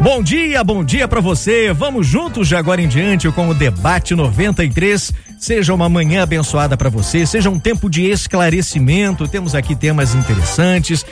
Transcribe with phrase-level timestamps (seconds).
[0.00, 1.72] Bom dia, bom dia para você.
[1.72, 5.12] Vamos juntos de agora em diante com o debate 93.
[5.38, 9.26] Seja uma manhã abençoada para você, seja um tempo de esclarecimento.
[9.26, 11.04] Temos aqui temas interessantes.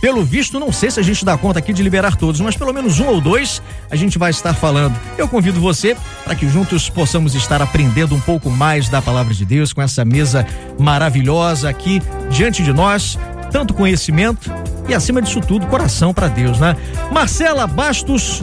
[0.00, 2.72] Pelo visto, não sei se a gente dá conta aqui de liberar todos, mas pelo
[2.72, 4.94] menos um ou dois a gente vai estar falando.
[5.16, 9.46] Eu convido você para que juntos possamos estar aprendendo um pouco mais da palavra de
[9.46, 10.46] Deus com essa mesa
[10.78, 13.18] maravilhosa aqui diante de nós.
[13.50, 14.50] Tanto conhecimento
[14.88, 16.76] e, acima disso tudo, coração para Deus, né?
[17.10, 18.42] Marcela Bastos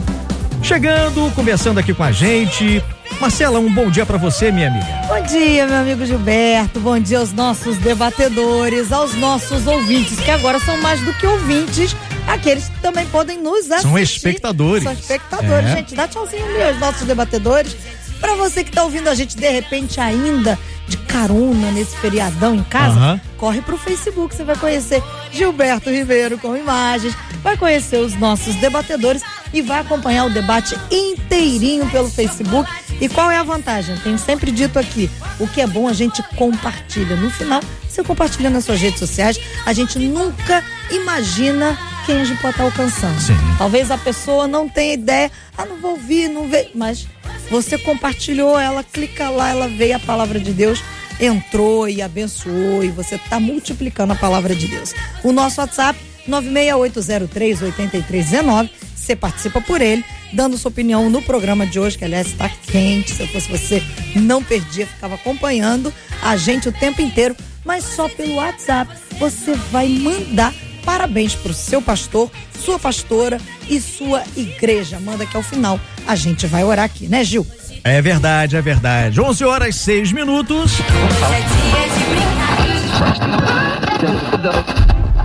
[0.62, 2.82] chegando, conversando aqui com a gente.
[3.20, 4.86] Marcela, um bom dia para você, minha amiga.
[5.06, 6.80] Bom dia, meu amigo Gilberto.
[6.80, 11.94] Bom dia aos nossos debatedores, aos nossos ouvintes, que agora são mais do que ouvintes,
[12.26, 13.82] aqueles que também podem nos assistir.
[13.82, 14.82] São espectadores.
[14.82, 15.76] São espectadores, é.
[15.76, 15.94] gente.
[15.94, 17.76] Dá tchauzinho ali aos nossos debatedores.
[18.20, 22.62] Para você que tá ouvindo a gente de repente ainda de carona nesse feriadão em
[22.64, 23.20] casa, uhum.
[23.38, 29.22] corre pro Facebook, você vai conhecer Gilberto Ribeiro com imagens, vai conhecer os nossos debatedores
[29.52, 32.70] e vai acompanhar o debate inteirinho pelo Facebook.
[33.00, 33.96] E qual é a vantagem?
[33.98, 37.16] Tenho sempre dito aqui, o que é bom a gente compartilha.
[37.16, 42.40] No final, você compartilha nas suas redes sociais, a gente nunca imagina quem a gente
[42.40, 43.18] pode estar alcançando.
[43.20, 43.34] Sim.
[43.56, 47.06] Talvez a pessoa não tenha ideia, ah, não vou ouvir, não vê, mas
[47.50, 50.82] você compartilhou, ela clica lá, ela veio a palavra de Deus,
[51.20, 54.94] entrou e abençoou e você está multiplicando a palavra de Deus.
[55.22, 61.98] O nosso WhatsApp 968038319, você participa por ele, dando sua opinião no programa de hoje,
[61.98, 63.12] que aliás está quente.
[63.12, 63.82] Se eu fosse você,
[64.16, 69.88] não perdia, ficava acompanhando a gente o tempo inteiro, mas só pelo WhatsApp você vai
[69.88, 75.00] mandar parabéns para o seu pastor, sua pastora e sua igreja.
[75.00, 77.46] Manda que ao final a gente vai orar aqui, né, Gil?
[77.82, 79.20] É verdade, é verdade.
[79.20, 80.72] 11 horas 6 minutos.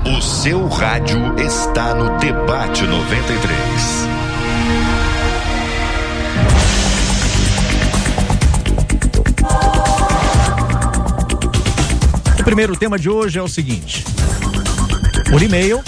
[0.06, 4.10] O seu rádio está no Debate 93.
[12.40, 14.04] O primeiro tema de hoje é o seguinte:
[15.30, 15.84] por e-mail.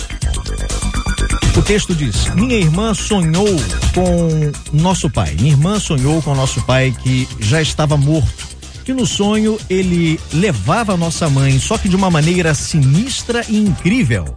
[1.57, 3.47] O texto diz: Minha irmã sonhou
[3.93, 5.35] com nosso pai.
[5.39, 8.49] Minha irmã sonhou com nosso pai que já estava morto.
[8.85, 14.35] Que no sonho ele levava nossa mãe, só que de uma maneira sinistra e incrível.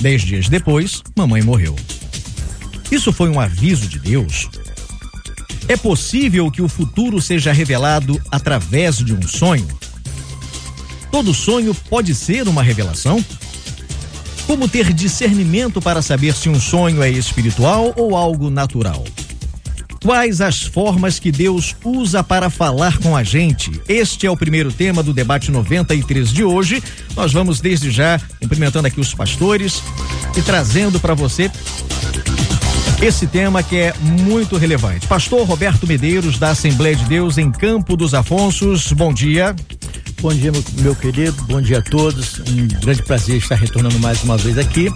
[0.00, 1.76] Dez dias depois, mamãe morreu.
[2.90, 4.48] Isso foi um aviso de Deus?
[5.66, 9.68] É possível que o futuro seja revelado através de um sonho?
[11.10, 13.22] Todo sonho pode ser uma revelação?
[14.48, 19.04] Como ter discernimento para saber se um sonho é espiritual ou algo natural?
[20.02, 23.70] Quais as formas que Deus usa para falar com a gente?
[23.86, 26.82] Este é o primeiro tema do debate 93 de hoje.
[27.14, 29.82] Nós vamos desde já cumprimentando aqui os pastores
[30.34, 31.50] e trazendo para você
[33.02, 35.06] esse tema que é muito relevante.
[35.06, 39.52] Pastor Roberto Medeiros, da Assembleia de Deus em Campo dos Afonsos, bom dia.
[39.52, 39.77] Bom dia,
[40.22, 40.52] meu,
[40.82, 42.40] meu, querido, bom dia a todos.
[42.40, 44.88] Um grande prazer estar retornando mais uma vez aqui.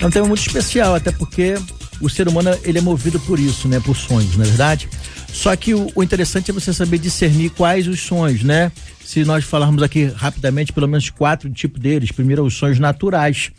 [0.00, 1.54] É um tema muito especial, até porque
[2.00, 3.80] o ser humano ele é movido por isso, né?
[3.80, 4.88] Por sonhos, não é verdade?
[5.30, 8.72] Só que o, o interessante é você saber discernir quais os sonhos, né?
[9.04, 12.10] Se nós falarmos aqui rapidamente, pelo menos quatro tipos deles.
[12.10, 13.52] Primeiro, os sonhos naturais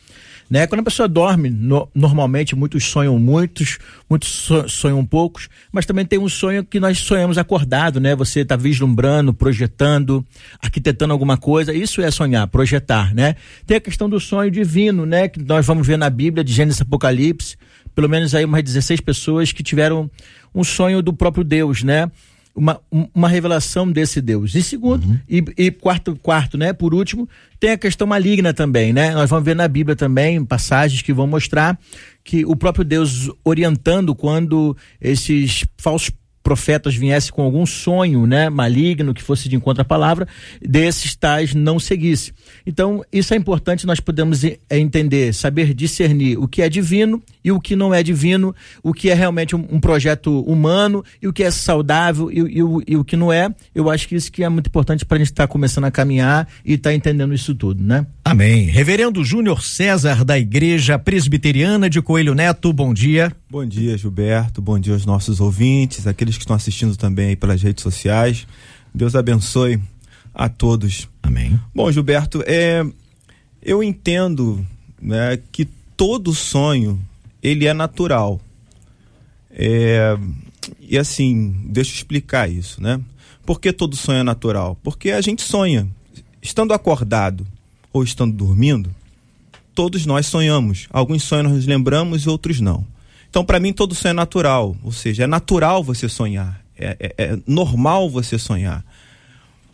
[0.50, 0.68] né?
[0.68, 6.20] Quando a pessoa dorme, no, normalmente muitos sonham muitos, muitos sonham poucos, mas também tem
[6.20, 8.16] um sonho que nós sonhamos acordado, né?
[8.16, 10.26] Você está vislumbrando, projetando,
[10.62, 13.36] arquitetando alguma coisa, isso é sonhar, projetar, né?
[13.66, 15.28] Tem a questão do sonho divino, né?
[15.28, 17.58] Que nós vamos ver na Bíblia de Gênesis Apocalipse,
[17.96, 20.10] pelo menos aí umas 16 pessoas que tiveram
[20.54, 22.10] um sonho do próprio Deus, né?
[22.56, 22.80] Uma,
[23.14, 24.54] uma revelação desse Deus.
[24.54, 25.20] E segundo, uhum.
[25.28, 26.72] e, e, quarto, quarto, né?
[26.72, 27.28] Por último,
[27.60, 29.14] tem a questão maligna também, né?
[29.14, 31.80] Nós vamos ver na Bíblia também passagens que vão mostrar
[32.24, 36.12] que o próprio Deus orientando quando esses falsos
[36.44, 40.28] profetas viessem com algum sonho, né, maligno que fosse de encontro à palavra,
[40.62, 42.34] desses tais não seguisse.
[42.68, 47.52] Então, isso é importante nós podemos é, entender, saber discernir o que é divino e
[47.52, 48.54] o que não é divino,
[48.84, 52.64] o que é realmente um, um projeto humano e o que é saudável e, e,
[52.64, 53.50] o, e, o, que não é.
[53.74, 55.92] Eu acho que isso que é muito importante para a gente estar tá começando a
[55.92, 58.06] caminhar e estar tá entendendo isso tudo, né?
[58.26, 58.68] Amém.
[58.68, 63.36] Reverendo Júnior César da Igreja Presbiteriana de Coelho Neto, bom dia.
[63.50, 64.62] Bom dia, Gilberto.
[64.62, 68.48] Bom dia aos nossos ouvintes, aqueles que estão assistindo também aí pelas redes sociais.
[68.96, 69.78] Deus abençoe
[70.34, 71.10] a todos.
[71.22, 71.60] Amém.
[71.76, 72.86] Bom, Gilberto, é,
[73.62, 74.66] eu entendo
[75.02, 75.66] né, que
[75.98, 76.98] todo sonho
[77.42, 78.40] ele é natural.
[79.52, 80.18] É,
[80.80, 83.02] e assim, deixa eu explicar isso, né?
[83.46, 84.80] Por que todo sonho é natural?
[84.82, 85.86] Porque a gente sonha.
[86.42, 87.46] Estando acordado
[87.94, 88.94] ou estando dormindo,
[89.76, 90.88] todos nós sonhamos.
[90.90, 92.86] Alguns sonhos nós lembramos e outros não.
[93.30, 94.76] Então, para mim, todo sonho é natural.
[94.84, 96.62] Ou seja, é natural você sonhar.
[96.78, 98.84] É, é, é normal você sonhar.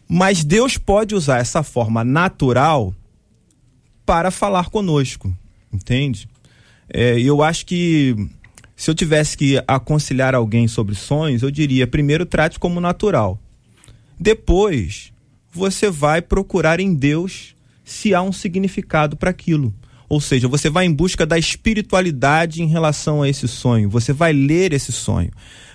[0.08, 2.94] Mas Deus pode usar essa forma natural
[4.06, 5.36] para falar conosco.
[5.72, 6.28] Entende?
[6.92, 8.16] É, eu acho que
[8.76, 13.40] se eu tivesse que aconselhar alguém sobre sonhos, eu diria: primeiro, trate como natural.
[14.20, 15.12] Depois,
[15.52, 17.56] você vai procurar em Deus
[17.90, 19.74] se há um significado para aquilo.
[20.08, 23.90] Ou seja, você vai em busca da espiritualidade em relação a esse sonho.
[23.90, 25.32] Você vai ler esse sonho.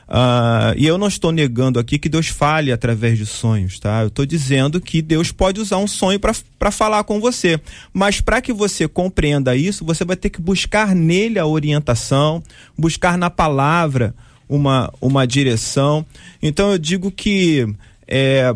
[0.07, 4.03] Uh, e eu não estou negando aqui que Deus fale através de sonhos, tá?
[4.03, 7.61] Eu estou dizendo que Deus pode usar um sonho para falar com você.
[7.93, 12.41] Mas para que você compreenda isso, você vai ter que buscar nele a orientação,
[12.79, 14.15] buscar na palavra
[14.49, 16.07] uma, uma direção.
[16.41, 17.67] Então eu digo que
[18.07, 18.55] é,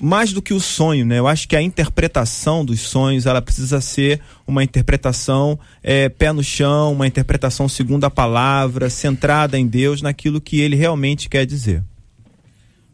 [0.00, 1.18] mais do que o sonho, né?
[1.18, 6.42] Eu acho que a interpretação dos sonhos ela precisa ser uma interpretação é, pé no
[6.42, 11.82] chão, uma interpretação segundo a palavra, centrada em Deus, naquilo que Ele realmente quer dizer.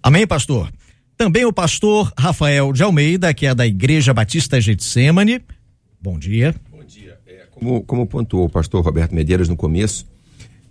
[0.02, 0.72] Amém, pastor.
[1.16, 5.40] Também o pastor Rafael de Almeida, que é da Igreja Batista Getsemane.
[6.00, 6.54] Bom dia.
[6.70, 7.18] Bom dia.
[7.26, 10.06] É, como, como pontuou o pastor Roberto Medeiros no começo,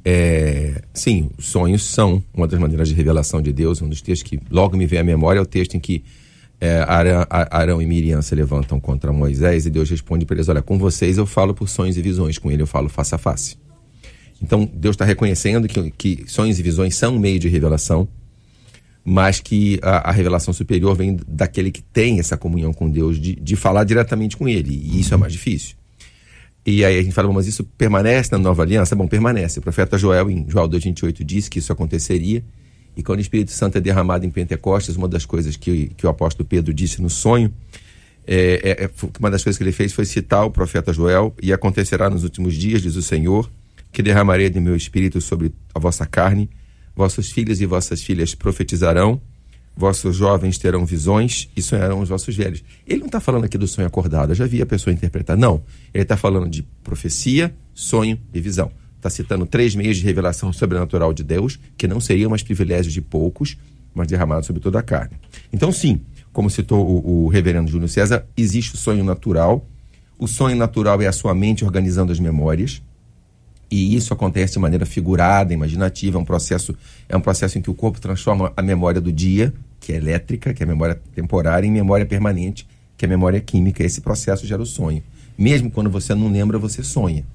[0.04, 3.82] é, sim, sonhos são uma das maneiras de revelação de Deus.
[3.82, 6.04] Um dos textos que logo me vem à memória é o texto em que
[6.60, 10.62] é, Arão, Arão, e Miriam se levantam contra Moisés e Deus responde para eles: Olha,
[10.62, 13.58] com vocês eu falo por sonhos e visões, com ele eu falo face a face.
[14.42, 18.08] Então Deus está reconhecendo que, que sonhos e visões são um meio de revelação,
[19.04, 23.36] mas que a, a, revelação superior vem daquele que tem essa comunhão com Deus, de,
[23.36, 25.76] de falar diretamente com ele, e isso é mais difícil.
[26.66, 28.96] E aí a gente fala, mas isso permanece na nova aliança?
[28.96, 29.60] Bom, permanece.
[29.60, 32.42] O profeta Joel, em Joel 2,28, disse que isso aconteceria
[32.96, 36.10] e quando o Espírito Santo é derramado em Pentecostes, uma das coisas que, que o
[36.10, 37.54] apóstolo Pedro disse no sonho,
[38.26, 41.52] é, é, é uma das coisas que ele fez foi citar o profeta Joel, e
[41.52, 43.50] acontecerá nos últimos dias, diz o Senhor,
[43.92, 46.50] que derramarei de meu espírito sobre a vossa carne,
[46.96, 49.20] vossos filhos e vossas filhas profetizarão,
[49.76, 52.64] vossos jovens terão visões e sonharão os vossos velhos.
[52.86, 55.36] Ele não está falando aqui do sonho acordado, eu já vi a pessoa interpretar.
[55.36, 58.72] Não, ele está falando de profecia, sonho e visão
[59.04, 63.02] está citando três meios de revelação sobrenatural de Deus, que não seriam mais privilégios de
[63.02, 63.58] poucos,
[63.94, 65.18] mas derramados sobre toda a carne.
[65.52, 66.02] Então, sim,
[66.32, 69.68] como citou o, o reverendo Júnior César, existe o sonho natural.
[70.18, 72.82] O sonho natural é a sua mente organizando as memórias.
[73.70, 76.76] E isso acontece de maneira figurada, imaginativa, é um processo,
[77.10, 80.54] é um processo em que o corpo transforma a memória do dia, que é elétrica,
[80.54, 83.84] que é a memória temporária, em memória permanente, que é a memória química.
[83.84, 85.04] Esse processo gera o sonho.
[85.38, 87.26] Mesmo quando você não lembra, você sonha.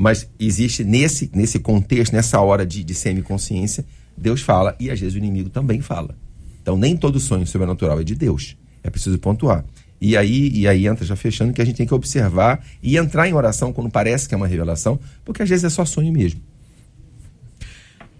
[0.00, 3.84] Mas existe nesse, nesse contexto, nessa hora de, de semiconsciência,
[4.16, 6.16] Deus fala e às vezes o inimigo também fala.
[6.62, 8.56] Então nem todo sonho sobrenatural é de Deus.
[8.82, 9.62] É preciso pontuar.
[10.00, 13.28] E aí, e aí entra já fechando que a gente tem que observar e entrar
[13.28, 16.40] em oração quando parece que é uma revelação, porque às vezes é só sonho mesmo.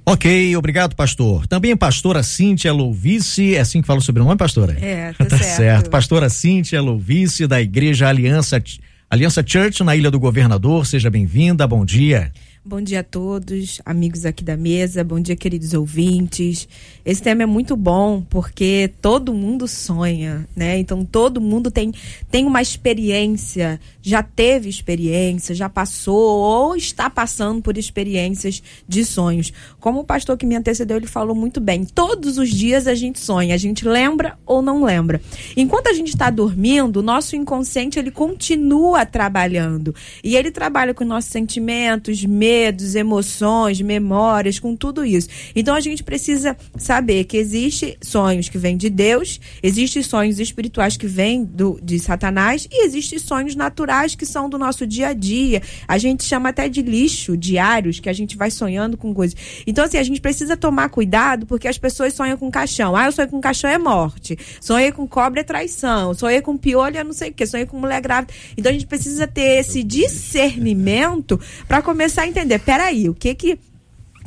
[0.05, 1.47] Ok, obrigado, pastor.
[1.47, 4.77] Também pastora Cíntia Louvice, é assim que fala sobre o nome, pastora?
[4.79, 5.57] É, tá, tá certo.
[5.57, 5.91] certo.
[5.91, 8.63] Pastora Cíntia Louvice, da Igreja Aliança
[9.11, 12.33] Aliança Church na Ilha do Governador, seja bem-vinda, bom dia.
[12.63, 16.69] Bom dia a todos, amigos aqui da mesa, bom dia, queridos ouvintes.
[17.07, 20.77] Esse tema é muito bom porque todo mundo sonha, né?
[20.79, 21.91] Então todo mundo tem,
[22.31, 29.55] tem uma experiência, já teve experiência, já passou ou está passando por experiências de sonhos.
[29.81, 31.87] Como o pastor que me antecedeu, ele falou muito bem.
[31.87, 35.19] Todos os dias a gente sonha, a gente lembra ou não lembra.
[35.57, 41.07] Enquanto a gente está dormindo, o nosso inconsciente ele continua trabalhando e ele trabalha com
[41.07, 45.29] nossos sentimentos, medos, medos, emoções, memórias, com tudo isso.
[45.55, 50.97] Então a gente precisa saber que existe sonhos que vêm de Deus, existem sonhos espirituais
[50.97, 55.13] que vêm do, de Satanás e existem sonhos naturais que são do nosso dia a
[55.13, 55.63] dia.
[55.87, 59.37] A gente chama até de lixo diários, que a gente vai sonhando com coisas.
[59.65, 62.97] Então, assim, a gente precisa tomar cuidado porque as pessoas sonham com caixão.
[62.97, 64.37] Ah, eu sonho com caixão é morte.
[64.61, 66.15] Sonhei com cobra é traição.
[66.15, 67.47] Sonhei com piolho é não sei o que.
[67.47, 68.33] Sonhei com mulher grávida.
[68.57, 73.35] Então a gente precisa ter esse discernimento para começar a entender entender, peraí, o que
[73.35, 73.59] que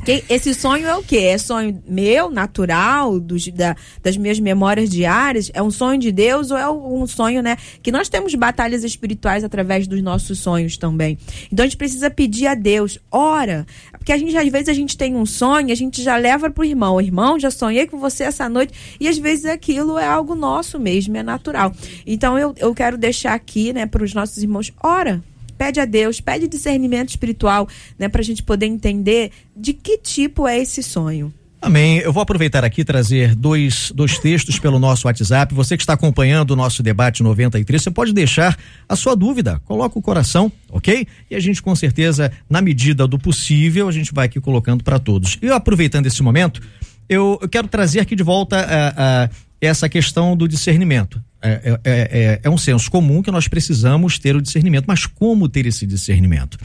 [0.04, 1.16] Que esse sonho é o quê?
[1.16, 5.50] É sonho meu, natural, dos, da, das minhas memórias diárias?
[5.54, 7.56] É um sonho de Deus ou é um sonho, né?
[7.82, 11.16] Que nós temos batalhas espirituais através dos nossos sonhos também.
[11.50, 13.66] Então a gente precisa pedir a Deus, ora.
[13.92, 16.64] Porque a gente, às vezes, a gente tem um sonho, a gente já leva pro
[16.64, 17.00] irmão.
[17.00, 18.74] Irmão, já sonhei com você essa noite.
[19.00, 21.72] E às vezes aquilo é algo nosso mesmo, é natural.
[22.06, 25.22] Então eu, eu quero deixar aqui, né, para os nossos irmãos, ora
[25.56, 27.68] pede a Deus, pede discernimento espiritual,
[27.98, 31.32] né, para a gente poder entender de que tipo é esse sonho.
[31.64, 31.96] Amém.
[32.00, 35.54] Eu vou aproveitar aqui e trazer dois, dois textos pelo nosso WhatsApp.
[35.54, 38.54] Você que está acompanhando o nosso debate 93, você pode deixar
[38.86, 39.58] a sua dúvida.
[39.64, 41.06] Coloca o coração, ok?
[41.30, 44.98] E a gente, com certeza, na medida do possível, a gente vai aqui colocando para
[44.98, 45.38] todos.
[45.40, 46.60] E aproveitando esse momento,
[47.08, 49.30] eu, eu, quero trazer aqui de volta a, a
[49.64, 51.22] essa questão do discernimento.
[51.42, 55.06] É, é, é, é, é um senso comum que nós precisamos ter o discernimento, mas
[55.06, 56.58] como ter esse discernimento?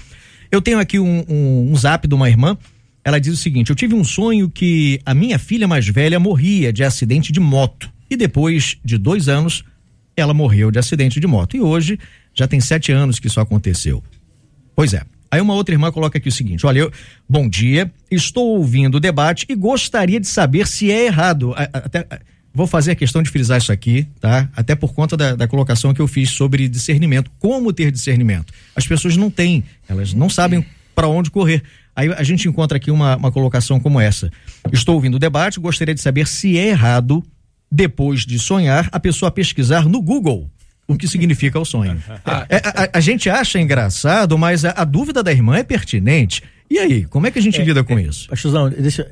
[0.51, 2.57] Eu tenho aqui um, um, um zap de uma irmã,
[3.03, 6.71] ela diz o seguinte: Eu tive um sonho que a minha filha mais velha morria
[6.71, 7.91] de acidente de moto.
[8.09, 9.63] E depois de dois anos,
[10.15, 11.55] ela morreu de acidente de moto.
[11.55, 11.99] E hoje
[12.33, 14.03] já tem sete anos que isso aconteceu.
[14.75, 15.03] Pois é.
[15.31, 16.91] Aí uma outra irmã coloca aqui o seguinte: olha, eu,
[17.27, 21.53] bom dia, estou ouvindo o debate e gostaria de saber se é errado.
[21.55, 22.07] Até,
[22.53, 24.49] Vou fazer a questão de frisar isso aqui, tá?
[24.55, 27.31] Até por conta da, da, colocação que eu fiz sobre discernimento.
[27.39, 28.51] Como ter discernimento?
[28.75, 30.65] As pessoas não têm, elas não sabem
[30.95, 31.63] para onde correr.
[31.95, 34.31] Aí a gente encontra aqui uma, uma colocação como essa.
[34.71, 37.23] Estou ouvindo o debate, gostaria de saber se é errado,
[37.71, 40.49] depois de sonhar, a pessoa pesquisar no Google
[40.89, 42.01] o que significa o sonho.
[42.49, 46.41] É, a, a, gente acha engraçado, mas a, a, dúvida da irmã é pertinente.
[46.69, 48.27] E aí, como é que a gente é, lida com é, isso?
[48.27, 49.07] Pastorzão, deixa.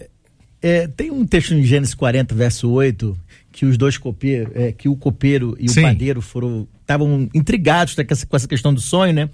[0.61, 3.15] É, tem um texto em Gênesis 40, verso 8,
[3.57, 5.79] que os dois copeiros, é, que o copeiro e Sim.
[5.79, 9.29] o padeiro foram estavam intrigados com essa questão do sonho, né?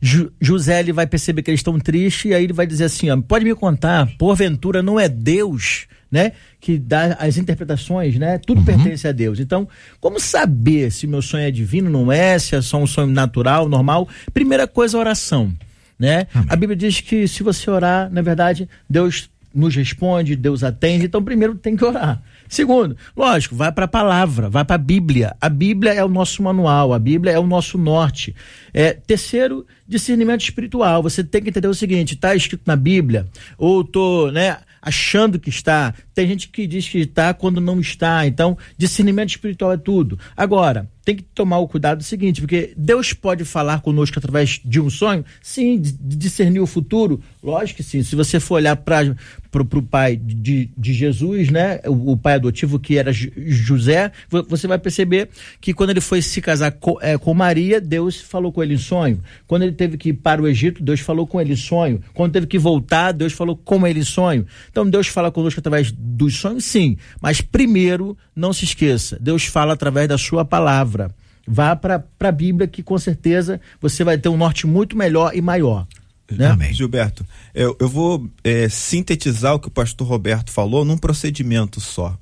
[0.00, 3.10] Ju, José ele vai perceber que eles estão tristes e aí ele vai dizer assim,
[3.10, 8.38] ó, pode me contar, porventura não é Deus, né, que dá as interpretações, né?
[8.38, 8.64] Tudo uhum.
[8.64, 9.38] pertence a Deus.
[9.38, 9.68] Então,
[10.00, 13.68] como saber se meu sonho é divino, não é, se é só um sonho natural,
[13.68, 14.08] normal?
[14.32, 15.52] Primeira coisa, oração,
[15.98, 16.28] né?
[16.48, 21.04] A Bíblia diz que se você orar, na verdade, Deus nos responde, Deus atende.
[21.04, 22.22] Então, primeiro tem que orar.
[22.48, 25.36] Segundo, lógico, vai para a palavra, vai para a Bíblia.
[25.40, 28.34] A Bíblia é o nosso manual, a Bíblia é o nosso norte.
[28.72, 31.02] É, terceiro, discernimento espiritual.
[31.02, 33.26] Você tem que entender o seguinte: está escrito na Bíblia,
[33.58, 35.94] ou estou né, achando que está.
[36.14, 38.26] Tem gente que diz que está quando não está.
[38.26, 40.18] Então, discernimento espiritual é tudo.
[40.36, 44.80] Agora, tem que tomar o cuidado do seguinte, porque Deus pode falar conosco através de
[44.80, 48.02] um sonho, sim, discernir o futuro, lógico que sim.
[48.02, 49.14] Se você for olhar para
[49.52, 54.10] o pai de, de Jesus, né, o, o, pai adotivo que era José,
[54.48, 55.28] você vai perceber
[55.60, 58.78] que quando ele foi se casar com, é, com Maria, Deus falou com ele em
[58.78, 59.22] sonho.
[59.46, 62.02] Quando ele teve que ir para o Egito, Deus falou com ele em sonho.
[62.14, 64.44] Quando teve que voltar, Deus falou com ele em sonho.
[64.72, 66.96] Então Deus fala conosco através dos sonhos, sim.
[67.20, 71.14] Mas primeiro, não se esqueça, Deus fala através da sua palavra palavra.
[71.46, 75.40] Vá para a Bíblia, que com certeza você vai ter um norte muito melhor e
[75.40, 75.86] maior.
[76.30, 76.46] Né?
[76.46, 76.72] Amém.
[76.72, 77.24] Gilberto,
[77.54, 82.18] eu, eu vou é, sintetizar o que o pastor Roberto falou num procedimento só.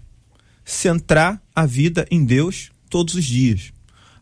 [0.62, 3.72] Centrar a vida em Deus todos os dias.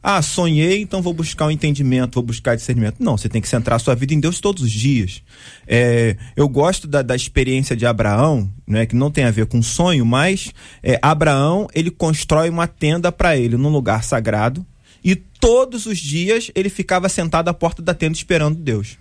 [0.02, 2.96] Ah, sonhei, então vou buscar o um entendimento, vou buscar discernimento.
[2.98, 5.22] Não, você tem que centrar a sua vida em Deus todos os dias.
[5.64, 9.62] É, eu gosto da, da, experiência de Abraão, né, que não tem a ver com
[9.62, 14.66] sonho, mas é, Abraão ele constrói uma tenda para ele num lugar sagrado
[15.04, 18.98] e todos os dias ele ficava sentado à porta da tenda esperando Deus.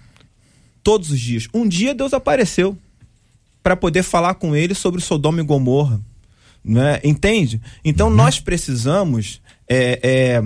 [0.83, 1.47] Todos os dias.
[1.51, 2.77] Um dia Deus apareceu
[3.63, 5.99] para poder falar com ele sobre Sodoma e Gomorra.
[6.63, 6.99] Né?
[7.03, 7.59] Entende?
[7.83, 8.15] Então uhum.
[8.15, 10.43] nós precisamos é, é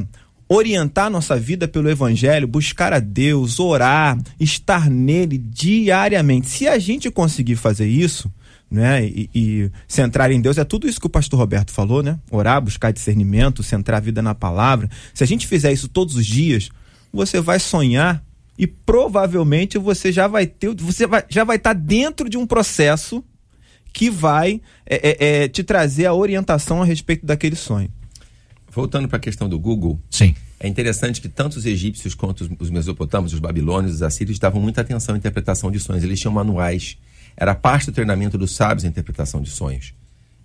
[0.47, 6.49] orientar nossa vida pelo Evangelho, buscar a Deus, orar, estar nele diariamente.
[6.49, 8.31] Se a gente conseguir fazer isso,
[8.69, 12.19] né, e, e, centrar em Deus, é tudo isso que o pastor Roberto falou, né?
[12.29, 14.89] Orar, buscar discernimento, centrar a vida na palavra.
[15.13, 16.69] Se a gente fizer isso todos os dias,
[17.11, 18.23] você vai sonhar
[18.57, 23.23] e provavelmente você já vai ter, você vai, já vai estar dentro de um processo
[23.93, 27.89] que vai é, é, é, te trazer a orientação a respeito daquele sonho.
[28.75, 29.97] Voltando para a questão do Google.
[30.11, 30.35] Sim.
[30.59, 34.81] É interessante que tanto os egípcios quanto os mesopotâmios, os babilônios, os assírios davam muita
[34.81, 36.03] atenção à interpretação de sonhos.
[36.03, 36.97] Eles tinham manuais.
[37.37, 39.93] Era parte do treinamento dos sábios a interpretação de sonhos.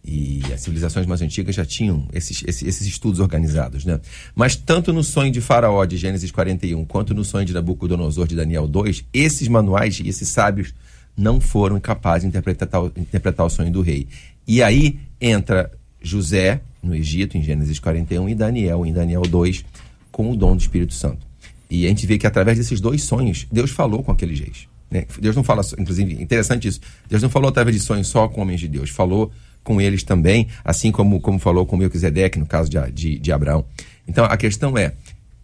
[0.04, 4.00] E as civilizações mais antigas já tinham esses, esses, esses, estudos organizados, né?
[4.32, 8.36] Mas tanto no sonho de Faraó, de Gênesis 41, quanto no sonho de Nabucodonosor, de
[8.36, 10.72] Daniel 2, esses manuais e esses sábios
[11.16, 14.06] não foram capazes de interpretar, interpretar o sonho do rei.
[14.46, 15.70] E aí entra
[16.00, 19.64] José, no Egito, em Gênesis 41, e Daniel, em Daniel 2,
[20.10, 21.26] com o dom do Espírito Santo.
[21.70, 24.68] E a gente vê que através desses dois sonhos, Deus falou com aqueles reis.
[24.90, 25.06] Né?
[25.20, 26.80] Deus não fala, inclusive, interessante isso.
[27.08, 29.30] Deus não falou através de sonhos só com homens de Deus, falou
[29.62, 33.64] com eles também, assim como, como falou com Melquisedeque, no caso de, de, de Abraão.
[34.08, 34.94] Então a questão é,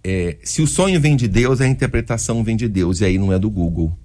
[0.02, 3.32] é, se o sonho vem de Deus, a interpretação vem de Deus, e aí não
[3.32, 3.96] é do Google.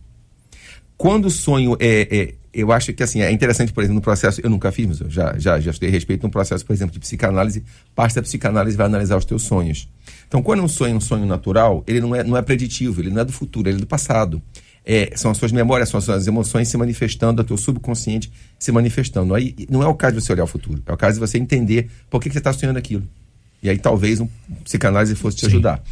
[0.98, 4.42] Quando o sonho é, é eu acho que assim, é interessante, por exemplo, no processo,
[4.44, 6.94] eu nunca fiz, mas eu já, já, já estudei a respeito no processo, por exemplo,
[6.94, 7.64] de psicanálise,
[7.96, 9.88] parte da psicanálise vai analisar os teus sonhos.
[10.28, 13.10] Então, quando um sonho é um sonho natural, ele não é, não é preditivo, ele
[13.10, 14.42] não é do futuro, ele é do passado.
[14.84, 18.72] É, são as suas memórias, são as suas emoções se manifestando, o teu subconsciente se
[18.72, 19.36] manifestando.
[19.36, 21.38] Aí não é o caso de você olhar o futuro, é o caso de você
[21.38, 23.08] entender por que, que você está sonhando aquilo.
[23.62, 24.28] E aí talvez um
[24.64, 25.48] psicanálise fosse te Sim.
[25.48, 25.84] ajudar.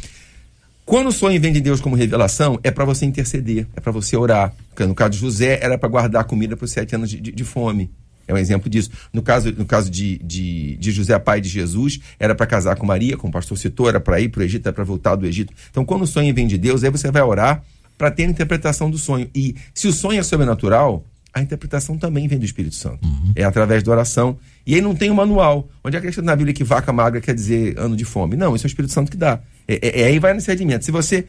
[0.90, 4.16] Quando o sonho vem de Deus como revelação, é para você interceder, é para você
[4.16, 4.52] orar.
[4.70, 7.30] Porque no caso de José, era para guardar comida para os sete anos de, de,
[7.30, 7.92] de, fome.
[8.26, 8.90] É um exemplo disso.
[9.12, 12.84] No caso, no caso de, de, de José, pai de Jesus, era para casar com
[12.84, 15.24] Maria, como o pastor citou, era para ir para o Egito, era para voltar do
[15.24, 15.52] Egito.
[15.70, 17.62] Então, quando o sonho vem de Deus, aí você vai orar
[17.96, 19.30] para ter a interpretação do sonho.
[19.32, 23.06] E se o sonho é sobrenatural, a interpretação também vem do Espírito Santo.
[23.06, 23.32] Uhum.
[23.36, 24.36] É através da oração.
[24.66, 25.68] E aí não tem um manual.
[25.82, 28.36] Onde é que está na Bíblia que vaca magra quer dizer ano de fome?
[28.36, 29.40] Não, isso é o Espírito Santo que dá.
[29.66, 30.84] É, é, é aí vai nesse segmento.
[30.84, 31.26] Se você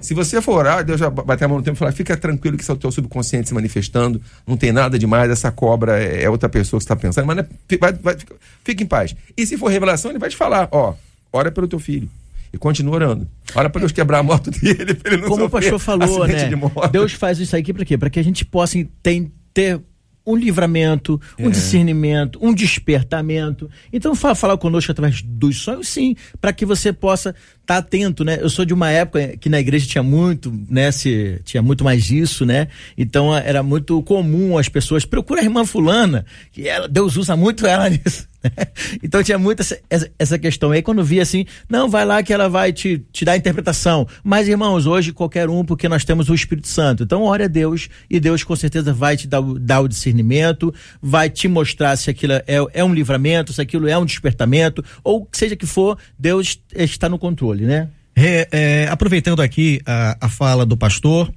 [0.00, 2.56] se você for orar, Deus já bater a mão no tempo e falar, fica tranquilo
[2.56, 6.24] que isso é o teu subconsciente se manifestando, não tem nada demais, essa cobra é,
[6.24, 7.46] é outra pessoa que está pensando, mas é,
[7.78, 8.16] vai, vai,
[8.64, 9.14] fica em paz.
[9.36, 10.94] E se for revelação, ele vai te falar, ó,
[11.32, 12.08] ora pelo teu filho.
[12.52, 13.26] E continua orando.
[13.54, 16.50] Ora para Deus quebrar a moto dele, para ele não Como o pastor falou, né?
[16.92, 17.98] Deus faz isso aqui para quê?
[17.98, 19.80] Para que a gente possa ter
[20.26, 21.50] um livramento, um é.
[21.50, 23.68] discernimento, um despertamento.
[23.92, 28.24] Então, fala, falar conosco através dos sonhos, sim, para que você possa estar tá atento,
[28.24, 28.38] né?
[28.40, 30.90] Eu sou de uma época que na igreja tinha muito, né?
[30.90, 32.68] Se, tinha muito mais disso, né?
[32.96, 37.66] Então, era muito comum as pessoas, procura a irmã fulana, que ela, Deus usa muito
[37.66, 38.26] ela nisso.
[39.02, 40.70] então tinha muito essa, essa questão.
[40.70, 44.06] aí quando via assim, não, vai lá que ela vai te, te dar a interpretação.
[44.22, 47.02] Mas, irmãos, hoje qualquer um, porque nós temos o Espírito Santo.
[47.02, 51.30] Então, ore a Deus e Deus com certeza vai te dar, dar o discernimento, vai
[51.30, 55.56] te mostrar se aquilo é, é um livramento, se aquilo é um despertamento, ou seja
[55.56, 57.88] que for, Deus está no controle, né?
[58.16, 61.32] É, é, aproveitando aqui a, a fala do pastor,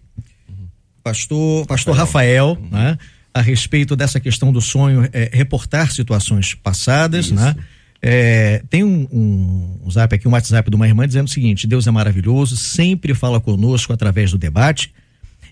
[1.04, 2.98] pastor, pastor Rafael, Rafael né?
[3.38, 7.36] A respeito dessa questão do sonho, é, reportar situações passadas, Isso.
[7.36, 7.56] né?
[8.02, 11.66] É, tem um, um, um, zap aqui, um WhatsApp de uma irmã dizendo o seguinte:
[11.66, 14.94] Deus é maravilhoso, sempre fala conosco através do debate.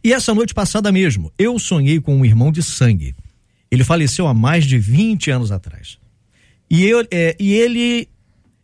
[0.03, 3.15] E essa noite passada mesmo, eu sonhei com um irmão de sangue.
[3.71, 5.97] Ele faleceu há mais de 20 anos atrás.
[6.69, 8.07] E, eu, é, e ele.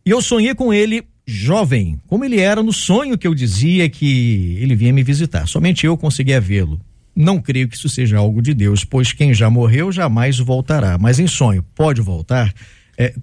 [0.04, 4.58] E eu sonhei com ele jovem, como ele era no sonho que eu dizia que
[4.60, 5.46] ele vinha me visitar.
[5.46, 6.80] Somente eu conseguia vê-lo.
[7.14, 10.96] Não creio que isso seja algo de Deus, pois quem já morreu jamais voltará.
[10.98, 12.52] Mas em sonho, pode voltar?
[12.96, 13.14] É,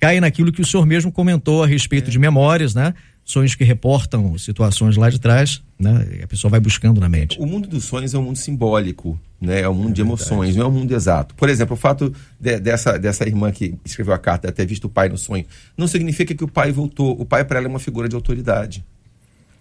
[0.00, 2.10] cai naquilo que o senhor mesmo comentou a respeito é.
[2.10, 2.94] de memórias, né?
[3.24, 6.20] Sonhos que reportam situações lá de trás, né?
[6.22, 7.36] a pessoa vai buscando na mente.
[7.40, 9.62] O mundo dos sonhos é um mundo simbólico, né?
[9.62, 11.34] É um mundo é de emoções, não é um mundo exato.
[11.34, 14.88] Por exemplo, o fato de, dessa, dessa irmã que escreveu a carta ter visto o
[14.88, 15.44] pai no sonho,
[15.76, 17.20] não significa que o pai voltou.
[17.20, 18.84] O pai para ela é uma figura de autoridade,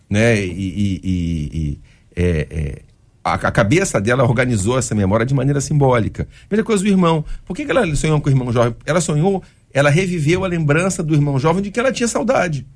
[0.07, 0.39] né?
[0.45, 1.79] E, e, e,
[2.15, 2.81] é, é
[3.25, 6.27] a, a, cabeça dela organizou essa memória de maneira simbólica.
[6.49, 7.25] Mesma coisa do irmão.
[7.43, 8.75] Por que, que ela sonhou com o irmão jovem?
[8.85, 9.41] Ela sonhou,
[9.73, 12.67] ela reviveu a lembrança do irmão jovem de que ela tinha saudade.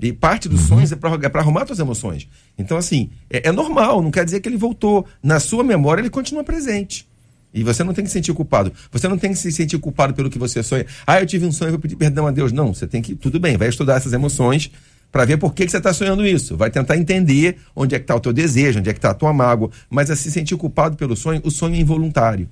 [0.00, 0.68] E parte dos uhum.
[0.68, 2.26] sonhos é para é arrumar suas emoções.
[2.58, 5.06] Então, assim, é, é, normal, não quer dizer que ele voltou.
[5.22, 7.06] Na sua memória, ele continua presente.
[7.52, 8.72] E você não tem que se sentir culpado.
[8.90, 10.86] Você não tem que se sentir culpado pelo que você sonha.
[11.06, 12.50] Ah, eu tive um sonho, eu vou pedir perdão a Deus.
[12.50, 13.14] Não, você tem que.
[13.14, 14.70] Tudo bem, vai estudar essas emoções
[15.12, 16.56] para ver por que, que você está sonhando isso.
[16.56, 19.14] Vai tentar entender onde é que está o teu desejo, onde é que está a
[19.14, 19.70] tua mágoa.
[19.90, 22.48] Mas a se sentir culpado pelo sonho, o sonho é involuntário.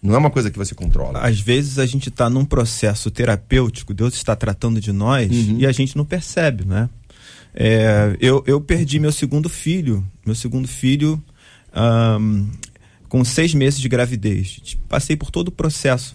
[0.00, 1.18] Não é uma coisa que você controla.
[1.18, 5.56] Às vezes a gente está num processo terapêutico, Deus está tratando de nós uhum.
[5.58, 6.88] e a gente não percebe, né?
[7.52, 11.20] É, eu, eu perdi meu segundo filho, meu segundo filho
[11.74, 12.48] um,
[13.08, 14.76] com seis meses de gravidez.
[14.88, 16.14] Passei por todo o processo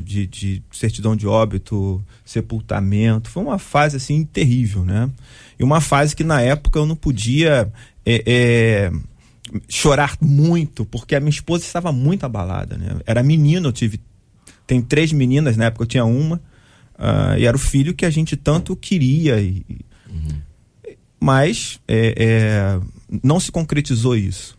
[0.00, 3.30] de, de, certidão de óbito, sepultamento.
[3.30, 5.10] Foi uma fase assim terrível, né?
[5.58, 7.70] E uma fase que na época eu não podia
[8.04, 8.92] é, é,
[9.68, 13.00] chorar muito, porque a minha esposa estava muito abalada, né?
[13.06, 14.00] Era menina, eu tive.
[14.66, 16.36] Tem três meninas, na época eu tinha uma.
[16.96, 19.40] Uh, e era o filho que a gente tanto queria.
[19.40, 19.64] E,
[20.08, 20.40] uhum.
[21.18, 22.80] Mas é, é,
[23.22, 24.58] não se concretizou isso.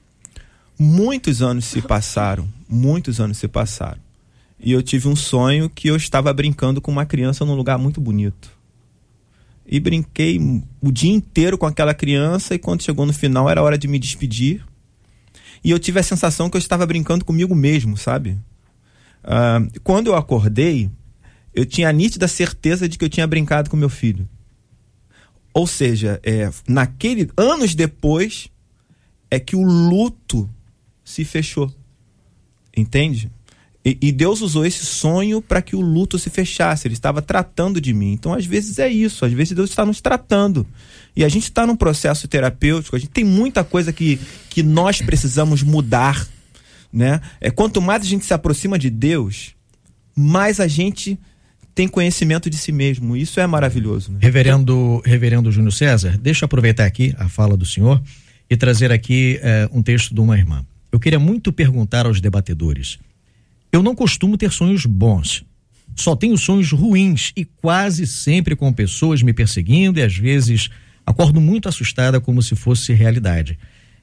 [0.78, 4.11] Muitos anos se passaram, muitos anos se passaram
[4.64, 8.00] e eu tive um sonho que eu estava brincando com uma criança num lugar muito
[8.00, 8.52] bonito.
[9.66, 10.40] E brinquei
[10.80, 13.98] o dia inteiro com aquela criança e quando chegou no final era hora de me
[13.98, 14.64] despedir.
[15.64, 18.38] E eu tive a sensação que eu estava brincando comigo mesmo, sabe?
[19.24, 20.90] Uh, quando eu acordei,
[21.54, 24.28] eu tinha a nítida certeza de que eu tinha brincado com meu filho.
[25.54, 28.50] Ou seja, é, naquele anos depois
[29.30, 30.50] é que o luto
[31.04, 31.74] se fechou.
[32.76, 33.32] Entende?
[33.84, 36.88] E, e Deus usou esse sonho para que o luto se fechasse.
[36.88, 38.14] Ele estava tratando de mim.
[38.14, 39.26] Então, às vezes é isso.
[39.26, 40.66] Às vezes Deus está nos tratando.
[41.16, 42.96] E a gente está num processo terapêutico.
[42.96, 46.28] A gente tem muita coisa que, que nós precisamos mudar,
[46.94, 47.20] né?
[47.40, 49.56] É quanto mais a gente se aproxima de Deus,
[50.16, 51.18] mais a gente
[51.74, 53.18] tem conhecimento de si mesmo.
[53.18, 54.12] Isso é maravilhoso.
[54.12, 54.20] Né?
[54.22, 58.02] Reverendo, Reverendo Júnior César, deixa eu aproveitar aqui a fala do senhor
[58.50, 60.66] e trazer aqui eh, um texto de uma irmã.
[60.92, 63.00] Eu queria muito perguntar aos debatedores.
[63.72, 65.46] Eu não costumo ter sonhos bons.
[65.96, 70.70] Só tenho sonhos ruins e quase sempre com pessoas me perseguindo e às vezes
[71.06, 73.58] acordo muito assustada como se fosse realidade.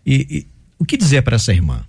[0.05, 0.47] E, e
[0.79, 1.85] o que dizer para essa irmã?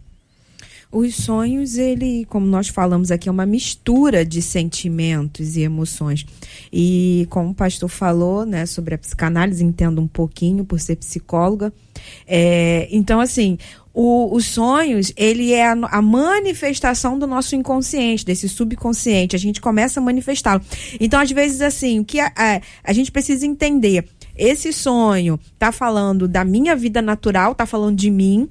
[0.92, 6.26] Os sonhos, ele, como nós falamos aqui, é uma mistura de sentimentos e emoções.
[6.74, 11.72] E como o pastor falou, né, sobre a psicanálise, entendo um pouquinho por ser psicóloga.
[12.26, 13.60] É, então, assim,
[13.94, 19.36] o, os sonhos, ele é a, a, manifestação do nosso inconsciente, desse subconsciente.
[19.36, 20.62] A gente começa a manifestá-lo.
[21.00, 24.08] Então, às vezes, assim, o que a, a, a gente precisa entender?
[24.36, 28.50] Esse sonho tá falando da minha vida natural, tá falando de mim,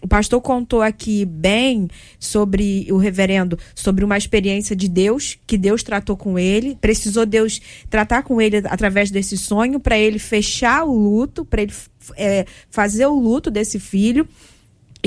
[0.00, 1.88] o pastor contou aqui bem
[2.20, 6.76] sobre o reverendo, sobre uma experiência de Deus, que Deus tratou com ele.
[6.80, 11.72] Precisou Deus tratar com ele através desse sonho para ele fechar o luto, para ele
[12.16, 14.28] é, fazer o luto desse filho.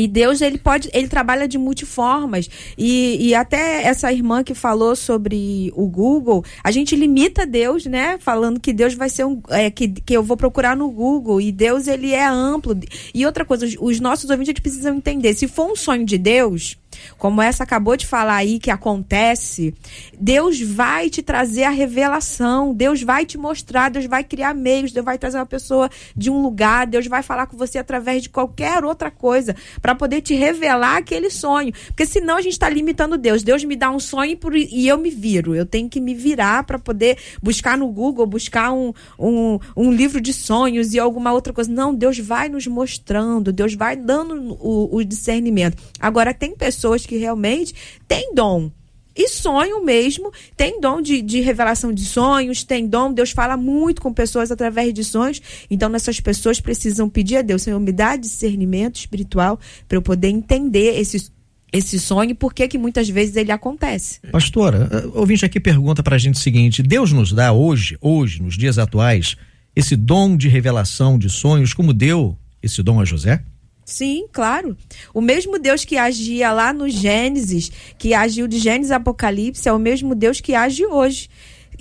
[0.02, 2.50] E Deus, ele pode, ele trabalha de multiformas.
[2.76, 8.18] E, e até essa irmã que falou sobre o Google, a gente limita Deus, né?
[8.20, 9.40] Falando que Deus vai ser um.
[9.50, 11.40] É, que, que eu vou procurar no Google.
[11.40, 12.76] E Deus, ele é amplo.
[13.14, 16.80] E outra coisa, os, os nossos ouvintes precisam entender: se for um sonho de Deus,
[17.18, 19.74] como essa acabou de falar aí que acontece,
[20.20, 25.06] Deus vai te trazer a revelação, Deus vai te mostrar, Deus vai criar meios, Deus
[25.06, 28.84] vai trazer uma pessoa de um lugar, Deus vai falar com você através de qualquer
[28.84, 31.74] outra coisa para poder te revelar aquele sonho.
[31.88, 33.44] Porque senão a gente está limitando Deus.
[33.44, 35.56] Deus me dá um sonho e eu me viro.
[35.56, 40.20] Eu tenho que me virar para poder buscar no Google, buscar um, um, um livro
[40.20, 41.72] de sonhos e alguma outra coisa.
[41.72, 45.78] Não, Deus vai nos mostrando, Deus vai dando o, o discernimento.
[46.00, 47.76] Agora, tem pessoas pessoas que realmente
[48.08, 48.72] têm dom.
[49.16, 54.02] E sonham mesmo, tem dom de, de revelação de sonhos, tem dom, Deus fala muito
[54.02, 55.42] com pessoas através de sonhos.
[55.70, 60.30] Então, essas pessoas precisam pedir a Deus, Senhor, me dá discernimento espiritual para eu poder
[60.30, 61.30] entender esse,
[61.74, 64.22] esse sonho por que que muitas vezes ele acontece.
[64.32, 68.42] Pastora, o ouvinte aqui pergunta para a gente o seguinte: Deus nos dá hoje, hoje,
[68.42, 69.36] nos dias atuais,
[69.76, 73.44] esse dom de revelação de sonhos, como deu esse dom a José?
[73.86, 74.78] Sim, claro.
[75.14, 79.74] O mesmo Deus que agia lá no Gênesis, que agiu de Gênesis a Apocalipse, é
[79.74, 81.30] o mesmo Deus que age hoje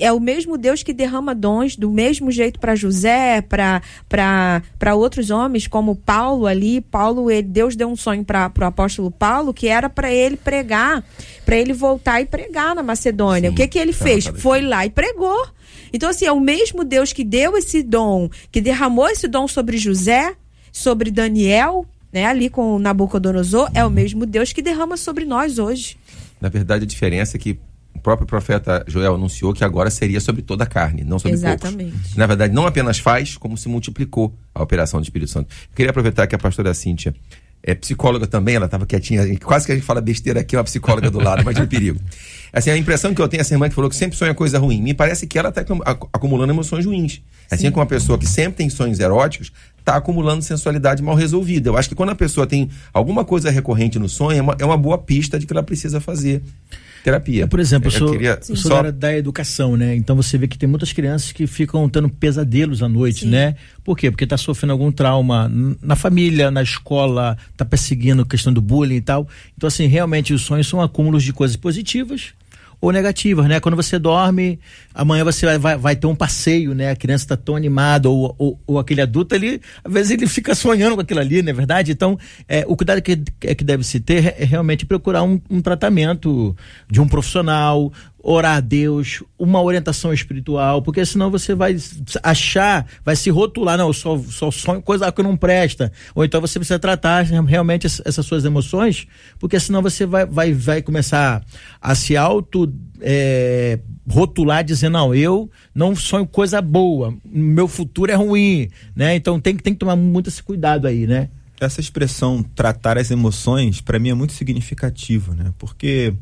[0.01, 5.67] é o mesmo Deus que derrama dons do mesmo jeito para José, para outros homens,
[5.67, 6.81] como Paulo ali.
[6.81, 11.05] Paulo, ele, Deus deu um sonho para o apóstolo Paulo que era para ele pregar,
[11.45, 13.51] para ele voltar e pregar na Macedônia.
[13.51, 14.27] Sim, o que, que ele fez?
[14.27, 15.47] Foi lá e pregou.
[15.93, 19.77] Então, assim, é o mesmo Deus que deu esse dom, que derramou esse dom sobre
[19.77, 20.35] José,
[20.73, 25.97] sobre Daniel, né, ali com Nabucodonosor, é o mesmo Deus que derrama sobre nós hoje.
[26.41, 27.59] Na verdade, a diferença é que
[27.95, 31.93] o próprio profeta Joel anunciou que agora seria sobre toda a carne, não sobre Exatamente.
[31.93, 32.17] poucos.
[32.17, 35.55] Na verdade, não apenas faz, como se multiplicou a operação do Espírito Santo.
[35.75, 37.15] Queria aproveitar que a pastora Cíntia
[37.63, 41.11] é psicóloga também, ela estava quietinha, quase que a gente fala besteira aqui, uma psicóloga
[41.11, 42.01] do lado, mas de perigo.
[42.53, 44.83] Assim, a impressão que eu tenho, essa irmã que falou que sempre sonha coisa ruim,
[44.83, 45.61] me parece que ela está
[46.13, 47.23] acumulando emoções ruins.
[47.49, 47.71] Assim Sim.
[47.71, 51.69] como uma pessoa que sempre tem sonhos eróticos, está acumulando sensualidade mal resolvida.
[51.69, 54.64] Eu acho que quando a pessoa tem alguma coisa recorrente no sonho, é uma, é
[54.64, 56.43] uma boa pista de que ela precisa fazer
[57.03, 57.49] terapia.
[57.49, 58.38] Por exemplo, eu, sou, queria...
[58.49, 58.90] eu sou só...
[58.90, 59.95] da educação, né?
[59.95, 63.31] Então você vê que tem muitas crianças que ficam tendo pesadelos à noite, Sim.
[63.31, 63.57] né?
[63.83, 64.11] Por quê?
[64.11, 65.51] Porque está sofrendo algum trauma
[65.83, 69.27] na família, na escola, está perseguindo a questão do bullying e tal.
[69.57, 72.35] Então, assim, realmente os sonhos são acúmulos de coisas positivas
[72.81, 73.61] ou negativas, né?
[73.61, 74.59] Quando você dorme,
[74.95, 76.90] amanhã você vai, vai, vai ter um passeio, né?
[76.90, 80.55] A criança está tão animada, ou, ou, ou, aquele adulto, ele, às vezes ele fica
[80.55, 81.93] sonhando com aquilo ali, não é verdade?
[81.93, 85.61] Então, é, o cuidado que, é que deve se ter é realmente procurar um, um
[85.61, 86.57] tratamento
[86.90, 91.77] de um profissional, orar a Deus, uma orientação espiritual, porque senão você vai
[92.23, 95.91] achar, vai se rotular, não, só, só sonho coisa que não presta.
[96.15, 99.07] Ou então você precisa tratar realmente essas suas emoções,
[99.39, 101.43] porque senão você vai, vai, vai começar
[101.81, 103.79] a se auto é,
[104.09, 109.15] rotular dizendo, não, eu não sonho coisa boa, meu futuro é ruim, né?
[109.17, 111.31] Então tem, tem que tomar muito esse cuidado aí, né?
[111.59, 115.53] Essa expressão tratar as emoções, para mim é muito significativa, né?
[115.59, 116.15] Porque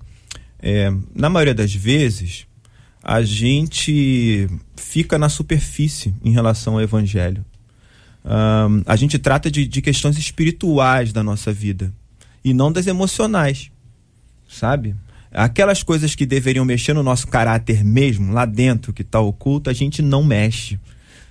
[0.61, 2.47] é, na maioria das vezes,
[3.03, 7.44] a gente fica na superfície em relação ao evangelho.
[8.25, 11.92] Um, a gente trata de, de questões espirituais da nossa vida.
[12.44, 13.71] e não das emocionais,
[14.49, 14.94] sabe?
[15.31, 19.73] Aquelas coisas que deveriam mexer no nosso caráter mesmo, lá dentro que está oculto, a
[19.73, 20.79] gente não mexe.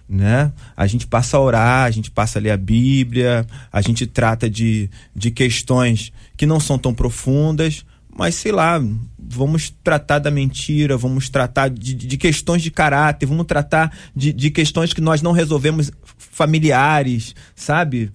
[0.07, 0.51] Né?
[0.75, 4.49] A gente passa a orar, a gente passa a ler a Bíblia, a gente trata
[4.49, 7.83] de, de questões que não são tão profundas,
[8.17, 8.81] mas sei lá,
[9.19, 14.49] vamos tratar da mentira, vamos tratar de, de questões de caráter, vamos tratar de, de
[14.49, 18.11] questões que nós não resolvemos familiares, sabe?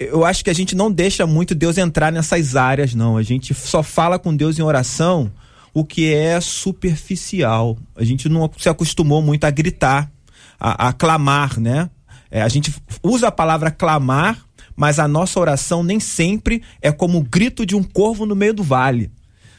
[0.00, 3.16] Eu acho que a gente não deixa muito Deus entrar nessas áreas, não.
[3.16, 5.30] A gente só fala com Deus em oração
[5.72, 7.78] o que é superficial.
[7.94, 10.10] A gente não se acostumou muito a gritar,
[10.58, 11.88] a, a clamar, né?
[12.32, 17.18] É, a gente usa a palavra clamar, mas a nossa oração nem sempre é como
[17.18, 19.12] o grito de um corvo no meio do vale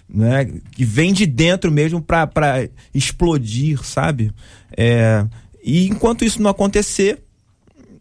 [0.09, 4.31] né, que vem de dentro mesmo para explodir, sabe?
[4.75, 5.25] É,
[5.63, 7.19] e enquanto isso não acontecer,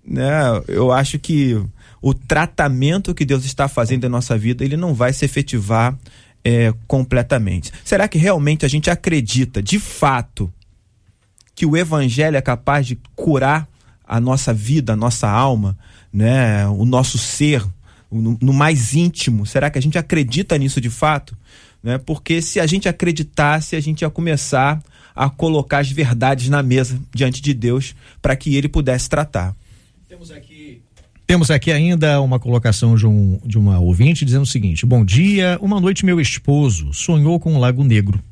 [0.06, 0.32] né,
[0.68, 1.60] eu acho que
[2.00, 5.98] o tratamento que Deus está fazendo em nossa vida, ele não vai se efetivar
[6.44, 7.72] é, completamente.
[7.84, 10.52] Será que realmente a gente acredita, de fato,
[11.56, 13.66] que o evangelho é capaz de curar
[14.06, 15.76] a nossa vida, a nossa alma,
[16.12, 17.66] né, o nosso ser,
[18.12, 19.44] no, no mais íntimo?
[19.44, 21.36] Será que a gente acredita nisso de fato?
[21.82, 21.98] Né?
[21.98, 24.82] Porque se a gente acreditasse, a gente ia começar
[25.14, 29.54] a colocar as verdades na mesa diante de Deus para que ele pudesse tratar.
[30.08, 30.82] Temos aqui
[31.26, 35.58] temos aqui ainda uma colocação de, um, de uma ouvinte dizendo o seguinte: Bom dia,
[35.60, 38.22] uma noite meu esposo sonhou com um lago negro.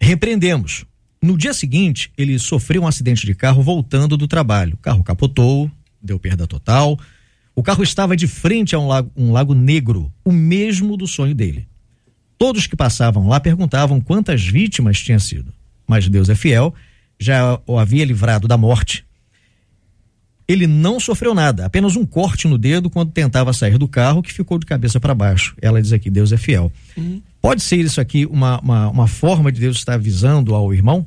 [0.00, 0.84] Repreendemos.
[1.20, 4.74] No dia seguinte, ele sofreu um acidente de carro voltando do trabalho.
[4.74, 6.98] O carro capotou, deu perda total.
[7.54, 11.34] O carro estava de frente a um lago, um lago negro, o mesmo do sonho
[11.34, 11.66] dele.
[12.42, 15.54] Todos que passavam lá perguntavam quantas vítimas tinha sido.
[15.86, 16.74] Mas Deus é fiel,
[17.16, 19.06] já o havia livrado da morte.
[20.48, 24.32] Ele não sofreu nada, apenas um corte no dedo quando tentava sair do carro, que
[24.32, 25.54] ficou de cabeça para baixo.
[25.62, 26.72] Ela diz aqui: Deus é fiel.
[26.96, 27.22] Uhum.
[27.40, 31.06] Pode ser isso aqui uma, uma, uma, forma de Deus estar avisando ao irmão?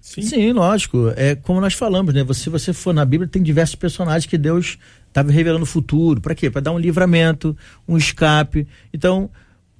[0.00, 0.22] Sim.
[0.22, 1.12] Sim, lógico.
[1.16, 2.24] É como nós falamos, né?
[2.32, 4.78] Se você for na Bíblia, tem diversos personagens que Deus
[5.08, 6.20] estava revelando o futuro.
[6.20, 6.48] Para quê?
[6.48, 7.56] Para dar um livramento,
[7.88, 8.68] um escape.
[8.94, 9.28] Então,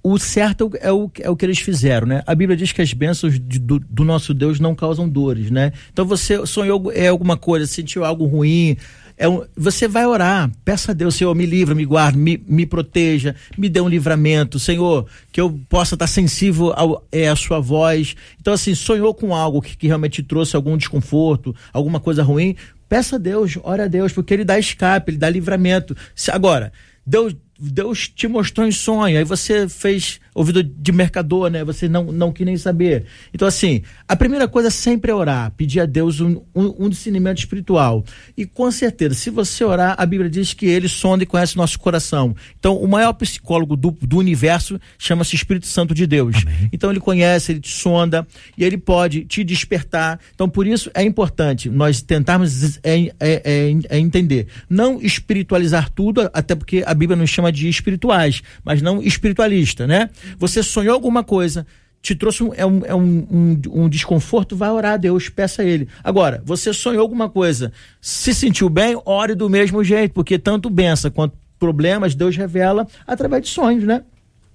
[0.03, 2.23] o certo é o, é o que eles fizeram, né?
[2.27, 5.73] A Bíblia diz que as bênçãos de, do, do, nosso Deus não causam dores, né?
[5.93, 8.77] Então você sonhou é alguma coisa, sentiu algo ruim,
[9.19, 12.65] é um, você vai orar, peça a Deus, Senhor, me livra, me guarda, me, me
[12.65, 17.61] proteja, me dê um livramento, Senhor, que eu possa estar sensível ao, é, à sua
[17.61, 18.17] voz.
[18.41, 22.57] Então, assim, sonhou com algo que, que realmente trouxe algum desconforto, alguma coisa ruim,
[22.89, 25.95] peça a Deus, ora a Deus, porque Ele dá escape, Ele dá livramento.
[26.33, 26.73] Agora,
[27.05, 31.63] Deus Deus te mostrou em sonho, aí você fez ouvido de mercador, né?
[31.65, 33.05] Você não, não quis nem saber.
[33.33, 37.39] Então, assim, a primeira coisa sempre é orar, pedir a Deus um, um, um, discernimento
[37.39, 38.05] espiritual.
[38.37, 41.59] E com certeza, se você orar, a Bíblia diz que ele sonda e conhece o
[41.59, 42.35] nosso coração.
[42.59, 46.37] Então, o maior psicólogo do, do universo chama-se Espírito Santo de Deus.
[46.43, 46.71] Amém.
[46.73, 48.27] Então, ele conhece, ele te sonda
[48.57, 50.19] e ele pode te despertar.
[50.35, 54.47] Então, por isso é importante nós tentarmos é, é, é, é entender.
[54.69, 60.09] Não espiritualizar tudo, até porque a Bíblia nos chama de espirituais, mas não espiritualista, né?
[60.39, 61.67] Você sonhou alguma coisa,
[62.03, 65.63] te trouxe um, é um, é um, um, um, desconforto, vai orar a Deus, peça
[65.63, 65.89] a Ele.
[66.03, 71.11] Agora, você sonhou alguma coisa, se sentiu bem, ore do mesmo jeito, porque tanto benção
[71.11, 74.03] quanto problemas Deus revela através de sonhos, né?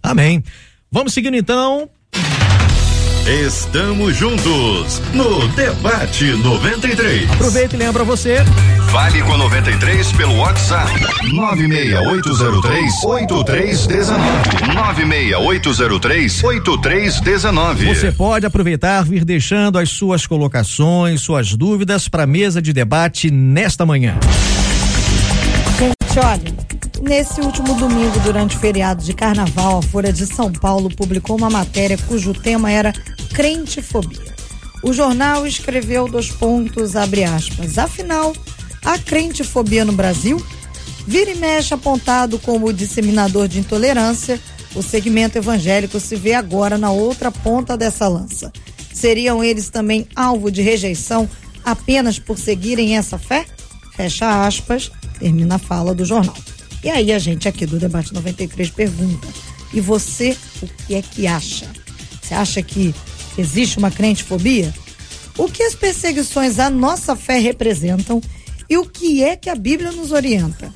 [0.02, 0.44] Amém.
[0.92, 1.90] Vamos seguindo então.
[3.28, 7.32] Estamos juntos no Debate 93.
[7.32, 8.46] Aproveita e lembra você.
[8.92, 10.92] Fale com a 93 pelo WhatsApp
[11.34, 14.76] 96803 8319.
[14.76, 17.96] 96803 8319.
[17.96, 23.32] Você pode aproveitar, vir deixando as suas colocações, suas dúvidas para a mesa de debate
[23.32, 24.20] nesta manhã.
[26.16, 26.66] Gente, olha,
[27.02, 31.50] Nesse último domingo, durante o feriado de carnaval, a Folha de São Paulo publicou uma
[31.50, 32.94] matéria cujo tema era
[33.34, 34.34] crentifobia.
[34.82, 37.78] O jornal escreveu dois pontos, abre aspas.
[37.78, 38.34] Afinal,
[38.84, 40.44] a crentifobia no Brasil?
[41.06, 44.40] Vira e mexe apontado como disseminador de intolerância,
[44.74, 48.54] o segmento evangélico se vê agora na outra ponta dessa lança.
[48.94, 51.30] Seriam eles também alvo de rejeição
[51.64, 53.46] apenas por seguirem essa fé?
[53.96, 56.36] Fecha aspas, termina a fala do jornal.
[56.84, 59.28] E aí a gente aqui do Debate 93 pergunta:
[59.74, 61.70] e você o que é que acha?
[62.22, 62.94] Você acha que
[63.38, 64.74] existe uma crentefobia?
[65.38, 68.22] O que as perseguições à nossa fé representam
[68.70, 70.72] e o que é que a Bíblia nos orienta?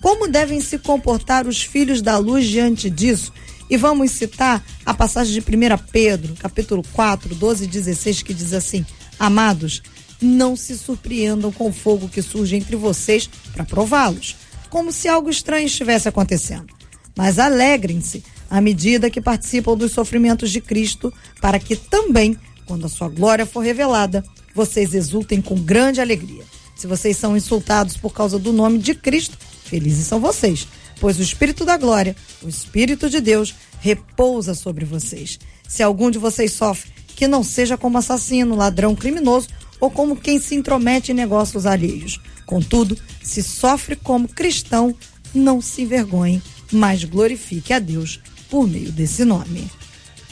[0.00, 3.32] Como devem se comportar os filhos da luz diante disso?
[3.70, 8.52] E vamos citar a passagem de 1 Pedro, capítulo 4, 12 e 16, que diz
[8.52, 8.84] assim:
[9.18, 9.80] Amados,
[10.24, 14.36] não se surpreendam com o fogo que surge entre vocês para prová-los
[14.72, 16.72] como se algo estranho estivesse acontecendo.
[17.14, 22.88] mas alegrem-se à medida que participam dos sofrimentos de Cristo, para que também, quando a
[22.88, 26.42] sua glória for revelada, vocês exultem com grande alegria.
[26.74, 30.66] Se vocês são insultados por causa do nome de Cristo, felizes são vocês,
[30.98, 35.38] pois o Espírito da glória, o Espírito de Deus, repousa sobre vocês.
[35.68, 39.48] Se algum de vocês sofre, que não seja como assassino, ladrão, criminoso
[39.80, 42.20] ou como quem se intromete em negócios alheios.
[42.46, 44.94] Contudo, se sofre como cristão,
[45.34, 49.70] não se envergonhe, mas glorifique a Deus por meio desse nome.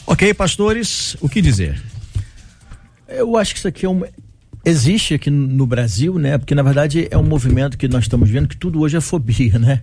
[0.07, 1.83] Ok, pastores, o que dizer?
[3.09, 4.03] Eu acho que isso aqui é um,
[4.65, 6.39] existe aqui no Brasil, né?
[6.39, 9.59] Porque na verdade é um movimento que nós estamos vendo que tudo hoje é fobia,
[9.59, 9.83] né?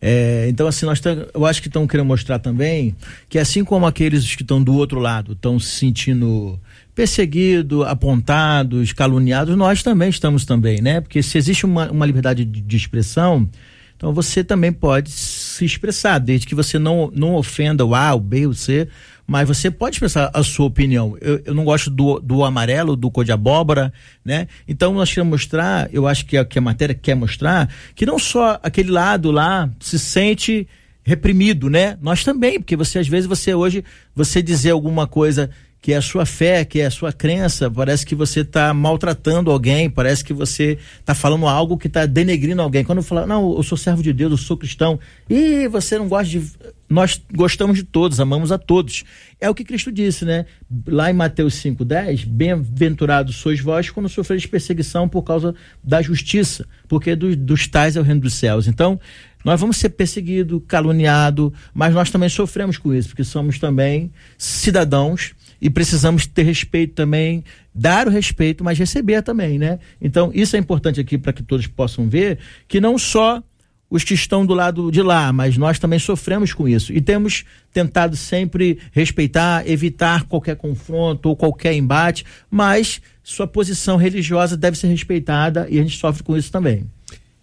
[0.00, 2.94] É, então assim nós tam, eu acho que estão querendo mostrar também
[3.28, 6.58] que assim como aqueles que estão do outro lado estão se sentindo
[6.94, 11.00] perseguidos, apontados, caluniados, nós também estamos também, né?
[11.00, 13.48] Porque se existe uma, uma liberdade de, de expressão,
[13.96, 18.20] então você também pode se expressar, desde que você não, não ofenda o A, o
[18.20, 18.88] B, o C,
[19.28, 21.14] mas você pode expressar a sua opinião.
[21.20, 23.92] Eu, eu não gosto do, do amarelo, do cor de abóbora,
[24.24, 24.48] né?
[24.66, 28.18] Então nós queremos mostrar, eu acho que a, que a matéria quer mostrar, que não
[28.18, 30.66] só aquele lado lá se sente
[31.04, 31.98] reprimido, né?
[32.00, 36.02] Nós também, porque você às vezes você hoje você dizer alguma coisa que é a
[36.02, 40.32] sua fé, que é a sua crença, parece que você está maltratando alguém, parece que
[40.32, 42.82] você está falando algo que está denegrindo alguém.
[42.82, 46.30] Quando fala, não, eu sou servo de Deus, eu sou cristão, e você não gosta
[46.30, 46.42] de.
[46.88, 49.04] Nós gostamos de todos, amamos a todos.
[49.38, 50.46] É o que Cristo disse, né?
[50.86, 57.14] Lá em Mateus 5,10, bem-aventurados sois vós quando sofreis perseguição por causa da justiça, porque
[57.14, 58.66] do, dos tais é o reino dos céus.
[58.66, 58.98] Então,
[59.44, 65.34] nós vamos ser perseguidos, caluniados, mas nós também sofremos com isso, porque somos também cidadãos
[65.60, 69.78] e precisamos ter respeito também, dar o respeito, mas receber também, né?
[70.00, 73.42] Então, isso é importante aqui para que todos possam ver que não só
[73.90, 77.44] os que estão do lado de lá, mas nós também sofremos com isso e temos
[77.72, 84.88] tentado sempre respeitar, evitar qualquer confronto ou qualquer embate, mas sua posição religiosa deve ser
[84.88, 86.84] respeitada e a gente sofre com isso também.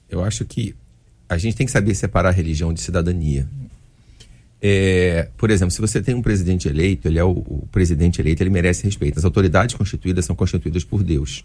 [0.09, 0.75] Eu acho que
[1.27, 3.47] a gente tem que saber separar religião de cidadania.
[4.61, 8.41] É, por exemplo, se você tem um presidente eleito, ele é o, o, presidente eleito,
[8.41, 9.17] ele merece respeito.
[9.17, 11.43] As autoridades constituídas são constituídas por Deus.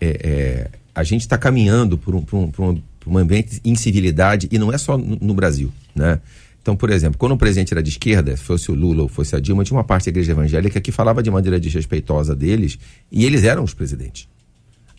[0.00, 4.48] É, é, a gente está caminhando por um, por, um, por, um, um, de incivilidade
[4.50, 6.20] e não é só no, no, Brasil, né?
[6.62, 9.40] Então, por exemplo, quando o presidente era de esquerda, fosse o Lula ou fosse a
[9.40, 12.78] Dilma, tinha uma parte da igreja evangélica que falava de maneira desrespeitosa deles
[13.10, 14.28] e eles eram os presidentes.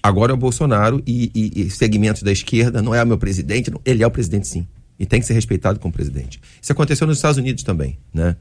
[0.02, 3.70] Agora é o Bolsonaro e, e, e segmentos da esquerda, não é o meu presidente,
[3.70, 4.66] não, ele é o presidente sim
[5.02, 6.40] e tem que ser respeitado como presidente.
[6.62, 8.36] Isso aconteceu nos Estados Unidos também, né?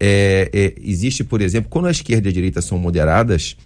[0.00, 3.56] É, é, existe, por exemplo, quando a esquerda e a direita são moderadas,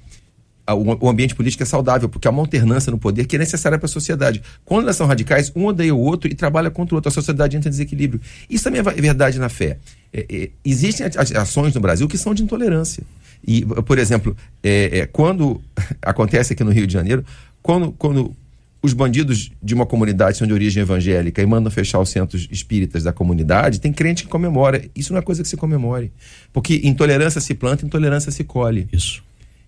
[0.74, 3.86] o, ambiente político é saudável, porque há uma alternância no poder que é necessária para
[3.86, 4.42] a sociedade.
[4.64, 7.08] Quando elas são radicais, um odeia o outro e trabalha contra o outro.
[7.08, 8.20] A sociedade entra em desequilíbrio.
[8.48, 9.78] Isso também é verdade na fé.
[10.12, 11.06] É, é existem
[11.36, 13.02] ações no Brasil que são de intolerância.
[13.46, 15.60] E, por exemplo, é, é, quando
[16.02, 17.24] acontece aqui no Rio de Janeiro,
[17.62, 18.34] quando, quando
[18.82, 23.02] os bandidos de uma comunidade são de origem evangélica e mandam fechar os centros espíritas
[23.02, 24.82] da comunidade, tem crente que comemora.
[24.94, 26.12] Isso não é coisa que se comemore.
[26.52, 28.88] Porque intolerância se planta, intolerância se colhe.
[28.92, 29.22] Isso.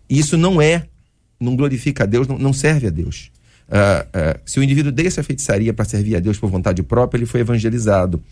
[0.09, 0.87] E isso não é,
[1.43, 3.31] não glorifica a Deus, não, não serve a Deus.
[3.69, 7.19] Uh, uh, se o indivíduo deixa a feitiçaria para servir a Deus por vontade própria,
[7.19, 8.23] ele foi evangelizado.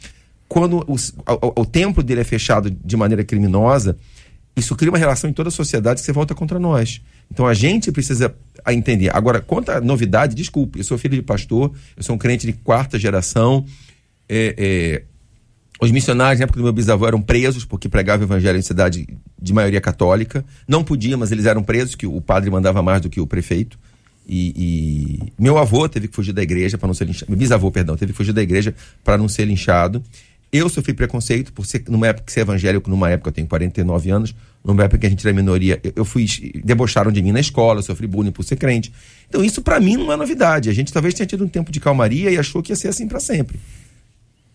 [0.49, 3.97] Quando o, o, o templo dele é fechado de maneira criminosa,
[4.57, 7.01] isso cria uma relação em toda a sociedade que você volta contra nós.
[7.31, 8.35] Então a gente precisa
[8.69, 9.15] entender.
[9.15, 12.53] Agora, quanto à novidade, desculpe, eu sou filho de pastor, eu sou um crente de
[12.53, 13.65] quarta geração.
[14.29, 15.03] É, é,
[15.81, 19.09] os missionários, na época do meu bisavô, eram presos porque pregavam o evangelho em cidade
[19.41, 20.45] de maioria católica.
[20.69, 23.79] Não podia, mas eles eram presos, que o padre mandava mais do que o prefeito.
[24.29, 27.31] E, e, meu avô teve que fugir da igreja para não ser linchado.
[27.31, 30.03] Meu bisavô, perdão, teve que fugir da igreja para não ser linchado.
[30.53, 34.35] Eu sofri preconceito por ser, numa época, ser evangélico, numa época eu tenho 49 anos,
[34.65, 36.27] numa época que a gente era minoria, eu fui,
[36.65, 38.93] debocharam de mim na escola, eu sofri bullying por ser crente.
[39.29, 40.69] Então isso para mim não é novidade.
[40.69, 43.07] A gente talvez tenha tido um tempo de calmaria e achou que ia ser assim
[43.09, 43.59] para sempre.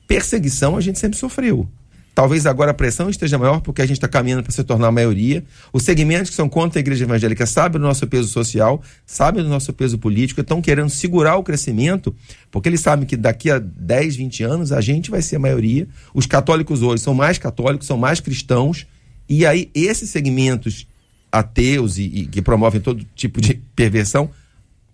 [0.07, 1.67] Perseguição a gente sempre sofreu.
[2.15, 4.91] Talvez agora a pressão esteja maior porque a gente está caminhando para se tornar a
[4.91, 5.43] maioria.
[5.73, 9.49] Os segmentos que são contra a igreja evangélica sabem do nosso peso social, sabem do
[9.49, 12.15] nosso peso político, estão querendo segurar o crescimento,
[12.49, 15.89] porque eles sabem que daqui a 10, 20 anos a gente vai ser a maioria.
[16.13, 18.87] Os católicos hoje são mais católicos, são mais cristãos,
[19.27, 20.87] e aí esses segmentos
[21.29, 24.29] ateus e, e que promovem todo tipo de perversão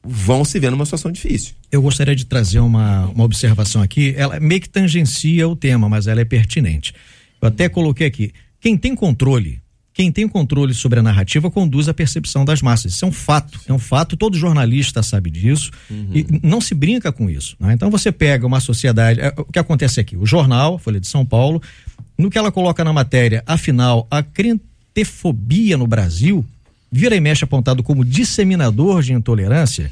[0.04, 1.54] vão se ver numa situação difícil.
[1.72, 6.08] Eu gostaria de trazer uma, uma observação aqui, ela meio que tangencia o tema, mas
[6.08, 6.94] ela é pertinente.
[7.42, 9.62] Eu até coloquei aqui, quem tem controle,
[9.94, 12.94] quem tem controle sobre a narrativa conduz a percepção das massas.
[12.94, 16.10] Isso é um fato, é um fato, todo jornalista sabe disso uhum.
[16.14, 17.56] e não se brinca com isso.
[17.60, 17.74] Né?
[17.74, 20.16] Então você pega uma sociedade, é, o que acontece aqui?
[20.16, 21.62] O jornal, Folha de São Paulo,
[22.18, 26.46] no que ela coloca na matéria, afinal, a crentefobia no Brasil
[26.92, 29.90] vira e mexe apontado como disseminador de intolerância,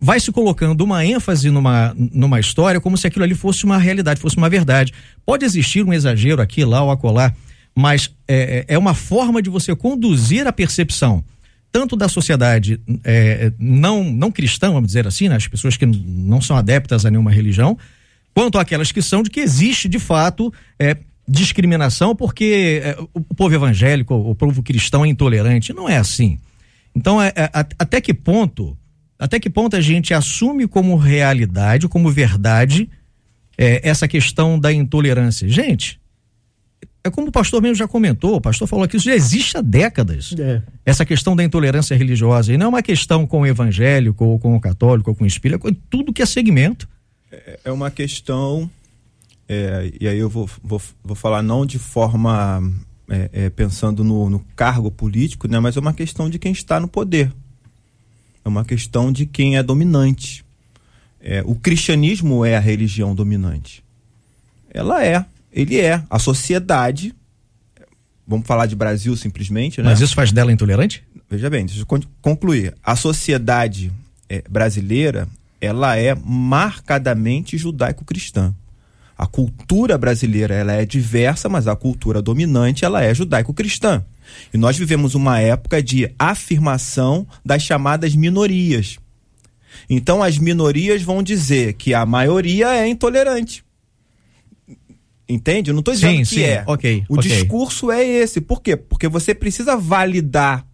[0.00, 4.20] vai se colocando uma ênfase numa, numa história como se aquilo ali fosse uma realidade,
[4.20, 4.92] fosse uma verdade.
[5.24, 7.34] Pode existir um exagero aqui, lá ou acolá,
[7.74, 11.24] mas é, é, é uma forma de você conduzir a percepção
[11.72, 15.36] tanto da sociedade é, não, não cristã, vamos dizer assim, né?
[15.36, 17.76] as pessoas que não são adeptas a nenhuma religião,
[18.34, 20.96] quanto aquelas que são de que existe de fato é,
[21.28, 25.72] discriminação porque é, o povo evangélico, o povo cristão é intolerante.
[25.72, 26.38] Não é assim.
[26.94, 28.76] Então, é, é, até que ponto,
[29.18, 32.88] até que ponto a gente assume como realidade, como verdade,
[33.58, 35.48] é, essa questão da intolerância?
[35.48, 36.00] Gente,
[37.06, 39.60] é como o pastor mesmo já comentou, o pastor falou que isso já existe há
[39.60, 40.34] décadas.
[40.38, 40.62] É.
[40.84, 42.52] Essa questão da intolerância religiosa.
[42.52, 45.26] E não é uma questão com o evangélico, ou com o católico, ou com o
[45.26, 46.88] espírito, é com tudo que é segmento.
[47.30, 48.70] É, é uma questão,
[49.48, 52.62] é, e aí eu vou, vou, vou falar não de forma
[53.08, 56.80] é, é, pensando no, no, cargo político, né, mas é uma questão de quem está
[56.80, 57.32] no poder.
[58.44, 60.44] É uma questão de quem é dominante.
[61.20, 63.82] É, o cristianismo é a religião dominante.
[64.70, 65.24] Ela é
[65.56, 66.02] ele é.
[66.10, 67.14] A sociedade,
[68.26, 69.88] vamos falar de Brasil simplesmente, né?
[69.88, 71.02] Mas isso faz dela intolerante?
[71.30, 72.74] Veja bem, deixa eu concluir.
[72.84, 73.90] A sociedade
[74.28, 75.26] é, brasileira,
[75.58, 78.54] ela é marcadamente judaico-cristã.
[79.16, 84.04] A cultura brasileira ela é diversa, mas a cultura dominante ela é judaico-cristã.
[84.52, 88.98] E nós vivemos uma época de afirmação das chamadas minorias.
[89.88, 93.64] Então as minorias vão dizer que a maioria é intolerante.
[95.28, 95.70] Entende?
[95.70, 96.42] Eu não estou dizendo sim, que sim.
[96.42, 96.64] é.
[96.66, 97.30] Okay, o okay.
[97.30, 98.40] discurso é esse.
[98.40, 98.76] Por quê?
[98.76, 100.64] Porque você precisa validar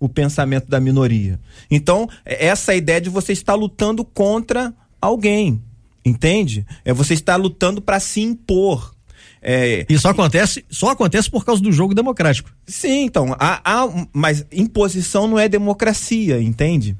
[0.00, 1.38] o pensamento da minoria.
[1.70, 5.62] Então, é essa ideia de você estar lutando contra alguém.
[6.04, 6.66] Entende?
[6.84, 8.94] É você estar lutando para se impor.
[9.42, 12.50] É, Isso acontece, só acontece por causa do jogo democrático.
[12.66, 16.96] Sim, então, há, há, mas imposição não é democracia, entende?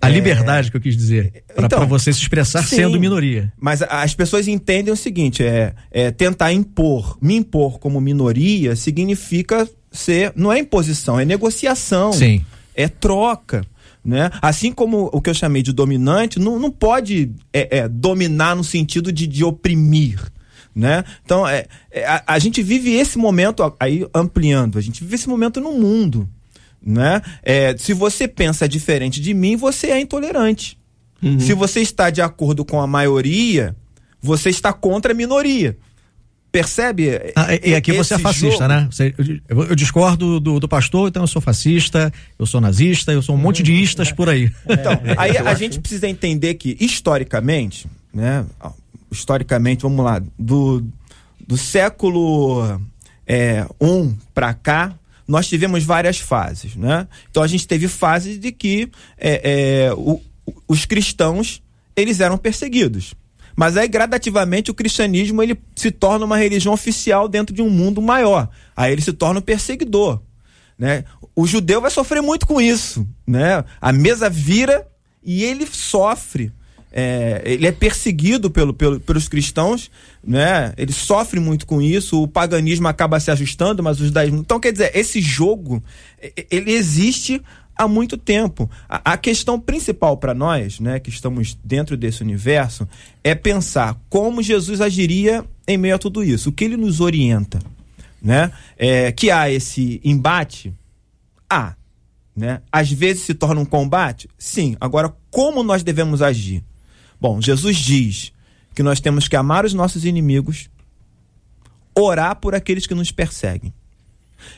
[0.00, 1.44] A liberdade que eu quis dizer.
[1.54, 3.52] Para então, você se expressar sim, sendo minoria.
[3.58, 9.68] Mas as pessoas entendem o seguinte: é, é tentar impor, me impor como minoria significa
[9.90, 10.32] ser.
[10.36, 12.12] Não é imposição, é negociação.
[12.12, 12.44] Sim.
[12.74, 13.64] É troca.
[14.04, 14.30] Né?
[14.42, 18.62] Assim como o que eu chamei de dominante, não, não pode é, é, dominar no
[18.62, 20.20] sentido de, de oprimir.
[20.76, 21.04] Né?
[21.24, 25.28] Então, é, é, a, a, gente vive esse momento, aí ampliando, a gente vive esse
[25.28, 26.28] momento no mundo
[26.84, 27.22] né?
[27.42, 30.78] É, se você pensa diferente de mim, você é intolerante.
[31.22, 31.40] Uhum.
[31.40, 33.74] Se você está de acordo com a maioria,
[34.20, 35.78] você está contra a minoria.
[36.54, 37.10] Percebe?
[37.34, 38.68] Ah, e aqui você é fascista, jogo?
[38.68, 38.86] né?
[38.88, 39.12] Você,
[39.48, 43.34] eu, eu, discordo do, do, pastor, então eu sou fascista, eu sou nazista, eu sou
[43.34, 44.48] um monte de istas por aí.
[44.68, 48.46] Então, aí a gente precisa entender que, historicamente, né?
[49.10, 50.84] Historicamente, vamos lá, do,
[51.44, 52.80] do século
[53.26, 54.94] é, um para cá,
[55.26, 57.08] nós tivemos várias fases, né?
[57.32, 58.88] Então a gente teve fases de que
[59.18, 60.22] é, é, o,
[60.68, 61.60] os cristãos
[61.96, 63.12] eles eram perseguidos.
[63.56, 68.02] Mas aí, gradativamente, o cristianismo ele se torna uma religião oficial dentro de um mundo
[68.02, 68.48] maior.
[68.76, 70.20] Aí ele se torna um perseguidor.
[70.78, 71.04] Né?
[71.36, 73.06] O judeu vai sofrer muito com isso.
[73.26, 73.64] Né?
[73.80, 74.86] A mesa vira
[75.22, 76.52] e ele sofre
[76.96, 79.90] é, ele é perseguido pelo, pelo, pelos cristãos,
[80.22, 80.72] né?
[80.76, 84.38] Ele sofre muito com isso, o paganismo acaba se ajustando, mas os judaísmo.
[84.38, 85.82] Então, quer dizer, esse jogo,
[86.48, 87.42] ele existe
[87.76, 88.70] há muito tempo.
[88.88, 92.88] A, a questão principal para nós, né, que estamos dentro desse universo,
[93.22, 96.50] é pensar como Jesus agiria em meio a tudo isso.
[96.50, 97.58] O que ele nos orienta,
[98.22, 98.52] né?
[98.76, 100.72] É, que há esse embate,
[101.48, 101.74] há.
[102.36, 102.60] Né?
[102.70, 104.28] Às vezes se torna um combate?
[104.36, 104.76] Sim.
[104.80, 106.64] Agora, como nós devemos agir?
[107.20, 108.32] Bom, Jesus diz
[108.74, 110.68] que nós temos que amar os nossos inimigos,
[111.96, 113.72] orar por aqueles que nos perseguem.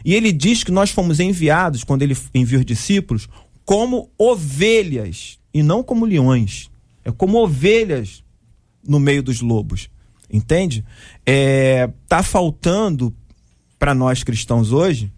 [0.04, 3.28] E ele diz que nós fomos enviados, quando ele envia os discípulos,
[3.64, 6.70] como ovelhas e não como leões.
[7.04, 8.22] É como ovelhas
[8.86, 9.88] no meio dos lobos.
[10.30, 10.84] Entende?
[11.24, 13.14] É, tá faltando
[13.78, 15.12] para nós cristãos hoje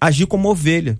[0.00, 0.98] agir como ovelha.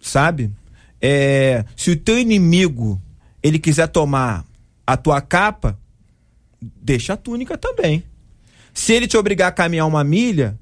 [0.00, 0.52] Sabe?
[1.00, 3.00] É, se o teu inimigo
[3.42, 4.44] ele quiser tomar
[4.86, 5.78] a tua capa,
[6.60, 8.04] deixa a túnica também.
[8.74, 10.58] Se ele te obrigar a caminhar uma milha,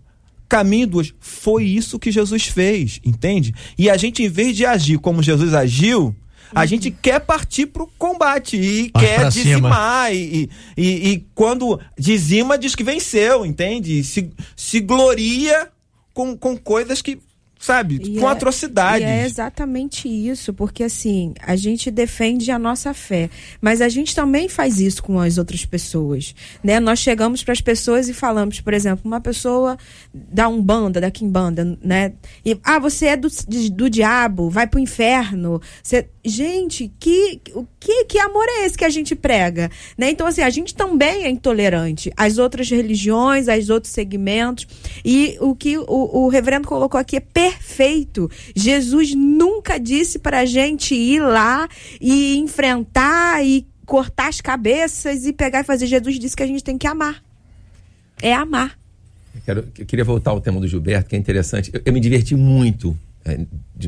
[0.54, 1.12] caminhe duas.
[1.18, 3.52] Foi isso que Jesus fez, entende?
[3.76, 6.14] E a gente, em vez de agir como Jesus agiu,
[6.54, 6.66] a uhum.
[6.68, 10.14] gente quer partir para o combate e quer dizimar.
[10.14, 14.04] E, e, e, quando dizima, diz que venceu, entende?
[14.04, 15.68] Se, se gloria
[16.12, 17.18] com, com coisas que
[17.64, 19.06] sabe, e com é, atrocidades.
[19.06, 24.50] é exatamente isso, porque assim, a gente defende a nossa fé, mas a gente também
[24.50, 26.78] faz isso com as outras pessoas, né?
[26.78, 29.78] Nós chegamos para as pessoas e falamos, por exemplo, uma pessoa
[30.12, 32.12] da Umbanda, da Kimbanda, né?
[32.44, 33.28] E, ah, você é do,
[33.72, 35.60] do diabo, vai pro inferno.
[35.82, 36.08] Você...
[36.24, 37.38] Gente, que,
[37.78, 39.70] que, que amor é esse que a gente prega?
[39.98, 40.10] Né?
[40.10, 44.66] Então, assim, a gente também é intolerante às outras religiões, aos outros segmentos,
[45.04, 48.30] e o que o, o reverendo colocou aqui é perfeito.
[48.56, 51.68] Jesus nunca disse para a gente ir lá
[52.00, 55.86] e enfrentar e cortar as cabeças e pegar e fazer.
[55.86, 57.22] Jesus disse que a gente tem que amar.
[58.22, 58.78] É amar.
[59.34, 61.70] Eu, quero, eu queria voltar ao tema do Gilberto, que é interessante.
[61.72, 62.96] Eu, eu me diverti muito,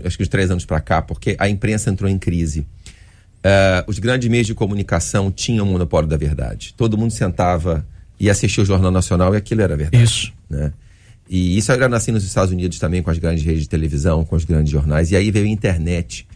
[0.05, 2.61] acho que os três anos para cá, porque a imprensa entrou em crise.
[2.61, 6.74] Uh, os grandes meios de comunicação tinham o monopólio da verdade.
[6.76, 7.87] Todo mundo sentava
[8.18, 10.03] e assistia o Jornal Nacional e aquilo era verdade.
[10.03, 10.32] Isso.
[10.51, 10.72] Né?
[11.28, 14.37] E isso era assim nos Estados Unidos também, com as grandes redes de televisão, com
[14.37, 15.11] os grandes jornais.
[15.11, 16.26] E aí veio a internet.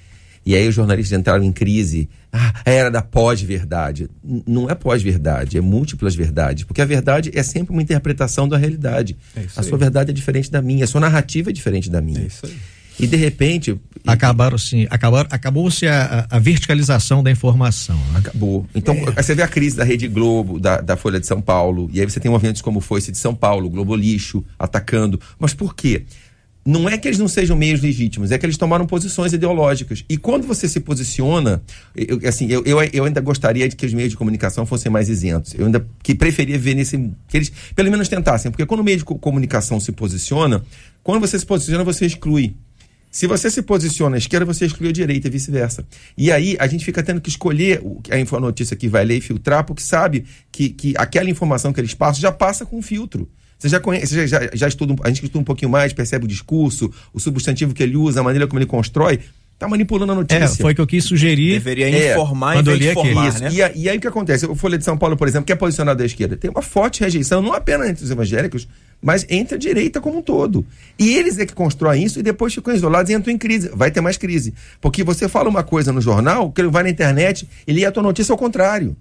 [0.44, 2.08] E aí os jornalistas entraram em crise.
[2.32, 4.08] Ah, era da pós-verdade.
[4.46, 6.64] Não é pós-verdade, é múltiplas verdades.
[6.64, 9.16] Porque a verdade é sempre uma interpretação da realidade.
[9.36, 12.20] É a sua verdade é diferente da minha, a sua narrativa é diferente da minha.
[12.20, 12.56] É isso aí.
[13.00, 13.78] E de repente.
[14.06, 17.96] Acabaram sim, acabaram, acabou-se a, a, verticalização da informação.
[18.12, 18.18] Né?
[18.18, 18.66] Acabou.
[18.74, 19.22] Então, é.
[19.22, 22.08] você vê a crise da Rede Globo, da, da Folha de São Paulo, e aí
[22.08, 25.20] você tem movimentos como foi esse de São Paulo, Globo Lixo, atacando.
[25.38, 26.04] Mas por quê?
[26.64, 30.04] Não é que eles não sejam meios legítimos, é que eles tomaram posições ideológicas.
[30.08, 31.62] E quando você se posiciona,
[31.96, 35.08] eu, assim, eu, eu, eu ainda gostaria de que os meios de comunicação fossem mais
[35.08, 35.54] isentos.
[35.54, 36.98] Eu ainda que preferia ver nesse.
[37.28, 40.62] que eles pelo menos tentassem, porque quando o meio de comunicação se posiciona,
[41.02, 42.54] quando você se posiciona, você exclui.
[43.10, 45.84] Se você se posiciona à esquerda, você exclui a direita e vice-versa.
[46.16, 49.64] E aí a gente fica tendo que escolher a notícia que vai ler e filtrar,
[49.64, 53.28] porque sabe que, que aquela informação que eles passam já passa com filtro.
[53.58, 56.28] Você já conhece, já, já, já estuda, a gente estuda um pouquinho mais, percebe o
[56.28, 59.18] discurso, o substantivo que ele usa, a maneira como ele constrói
[59.60, 60.42] tá manipulando a notícia.
[60.42, 61.52] É, foi o que eu quis sugerir.
[61.52, 63.50] Deveria é, informar quando em informar, né?
[63.52, 64.46] E, e, aí o que acontece?
[64.46, 67.00] O Folha de São Paulo, por exemplo, que é posicionado da esquerda, tem uma forte
[67.00, 68.66] rejeição, não apenas entre os evangélicos,
[69.00, 70.64] mas entre a direita como um todo.
[70.98, 73.70] E eles é que constroem isso e depois ficam isolados e entram em crise.
[73.74, 74.52] Vai ter mais crise.
[74.80, 77.92] Porque você fala uma coisa no jornal, que ele vai na internet, ele ia a
[77.92, 78.96] tua notícia ao contrário.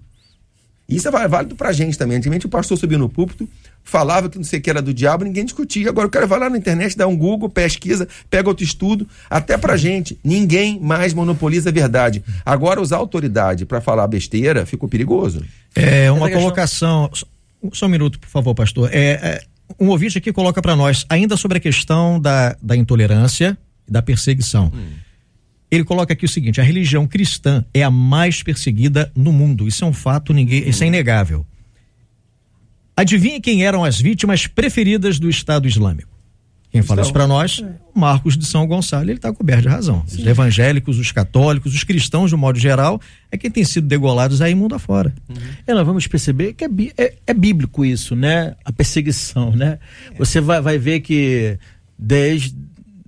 [0.90, 2.16] Isso é válido pra gente também.
[2.16, 3.48] Antigamente o pastor subia no púlpito,
[3.84, 5.88] falava que não sei o que era do diabo, ninguém discutia.
[5.88, 9.06] Agora o cara vai lá na internet, dá um Google, pesquisa, pega outro estudo.
[9.28, 12.24] Até pra gente, ninguém mais monopoliza a verdade.
[12.44, 15.44] Agora usar autoridade para falar besteira ficou perigoso.
[15.76, 17.08] É uma colocação.
[17.72, 18.90] Só um minuto, por favor, pastor.
[18.92, 19.42] É, é
[19.78, 23.56] um ouvinte aqui coloca para nós, ainda sobre a questão da, da intolerância
[23.86, 24.72] e da perseguição.
[24.74, 24.88] Hum.
[25.70, 29.68] Ele coloca aqui o seguinte: a religião cristã é a mais perseguida no mundo.
[29.68, 31.46] Isso é um fato, ninguém, isso é inegável.
[32.96, 36.19] Adivinhe quem eram as vítimas preferidas do Estado Islâmico?
[36.70, 37.74] Quem fala isso para nós, é.
[37.92, 40.04] Marcos de São Gonçalo, ele está coberto de razão.
[40.06, 40.20] Sim.
[40.20, 43.00] Os evangélicos, os católicos, os cristãos, de um modo geral,
[43.30, 45.12] é quem tem sido degolados aí mundo afora.
[45.28, 45.36] Uhum.
[45.66, 48.54] E nós vamos perceber que é, é, é, bíblico isso, né?
[48.64, 49.80] A perseguição, né?
[50.16, 51.58] Você vai, vai ver que
[51.98, 52.54] desde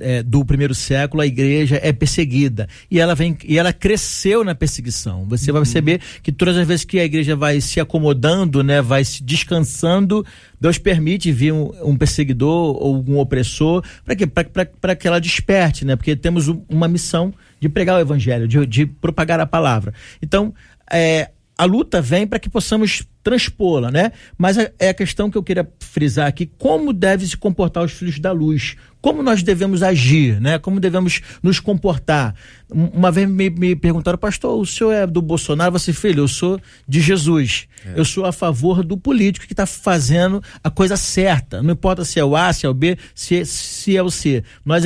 [0.03, 4.55] é, do primeiro século a igreja é perseguida e ela vem e ela cresceu na
[4.55, 5.25] perseguição.
[5.27, 5.55] Você uhum.
[5.55, 9.23] vai perceber que todas as vezes que a igreja vai se acomodando, né, vai se
[9.23, 10.25] descansando,
[10.61, 15.85] Deus permite vir um, um perseguidor ou um opressor para que para que ela desperte,
[15.85, 15.97] né?
[15.97, 19.95] Porque temos uma missão de pregar o evangelho, de, de propagar a palavra.
[20.21, 20.53] Então,
[20.91, 24.13] é, a luta vem para que possamos transpô-la, né?
[24.37, 27.93] Mas é, é a questão que eu queria frisar aqui, como deve se comportar os
[27.93, 30.61] filhos da luz, como nós devemos agir, né?
[30.61, 32.35] Como devemos nos comportar.
[32.71, 35.73] Uma vez me, me perguntaram, pastor, o senhor é do Bolsonaro?
[35.73, 37.67] Você, filho, eu sou de Jesus.
[37.85, 37.99] É.
[37.99, 41.61] Eu sou a favor do político que está fazendo a coisa certa.
[41.61, 44.09] Não importa se é o A, se é o B, se, é, se é o
[44.09, 44.45] C.
[44.65, 44.85] Nós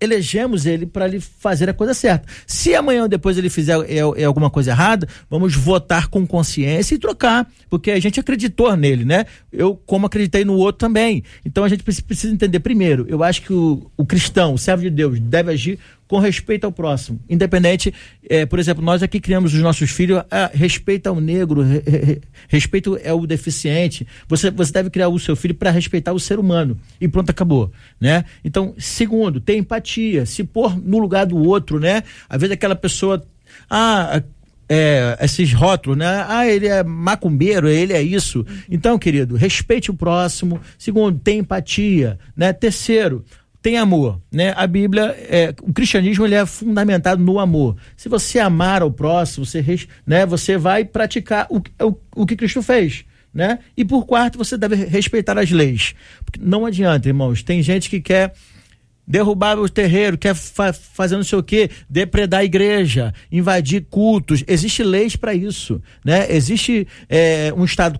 [0.00, 2.26] elegemos ele para ele fazer a coisa certa.
[2.46, 6.94] Se amanhã ou depois ele fizer é, é alguma coisa errada, vamos votar com consciência
[6.94, 9.24] e trocar, porque a gente acreditou nele, né?
[9.52, 11.22] Eu, como acreditei no outro também.
[11.46, 13.06] Então a gente precisa entender primeiro.
[13.08, 15.78] Eu acho que o, o cristão, o servo de Deus, deve agir
[16.10, 17.20] com respeito ao próximo.
[17.28, 17.94] Independente,
[18.28, 22.20] é, por exemplo, nós aqui criamos os nossos filhos, ah, respeito ao negro, re, re,
[22.48, 24.04] respeito ao deficiente.
[24.26, 26.76] Você, você deve criar o seu filho para respeitar o ser humano.
[27.00, 27.70] E pronto, acabou.
[28.00, 28.24] Né?
[28.44, 32.02] Então, segundo, ter empatia, se pôr no lugar do outro, né?
[32.28, 33.24] Às vezes aquela pessoa.
[33.68, 34.20] Ah,
[34.72, 36.24] é, esses rótulos, né?
[36.28, 38.46] Ah, ele é macumbeiro, ele é isso.
[38.70, 40.60] Então, querido, respeite o próximo.
[40.78, 42.52] Segundo, tem empatia, né?
[42.52, 43.24] Terceiro,
[43.60, 44.54] tem amor, né?
[44.56, 47.76] A Bíblia, é, o cristianismo ele é fundamentado no amor.
[47.96, 49.64] Se você amar ao próximo, você,
[50.06, 53.04] né, você vai praticar o, o, o que Cristo fez,
[53.34, 53.58] né?
[53.76, 55.96] E por quarto, você deve respeitar as leis.
[56.24, 58.34] Porque não adianta, irmãos, tem gente que quer
[59.06, 64.44] derrubar o terreiro, quer fa fazer não sei o quê, depredar a igreja, invadir cultos.
[64.46, 66.26] Existem leis para isso, né?
[66.30, 67.98] Existe é, um Estado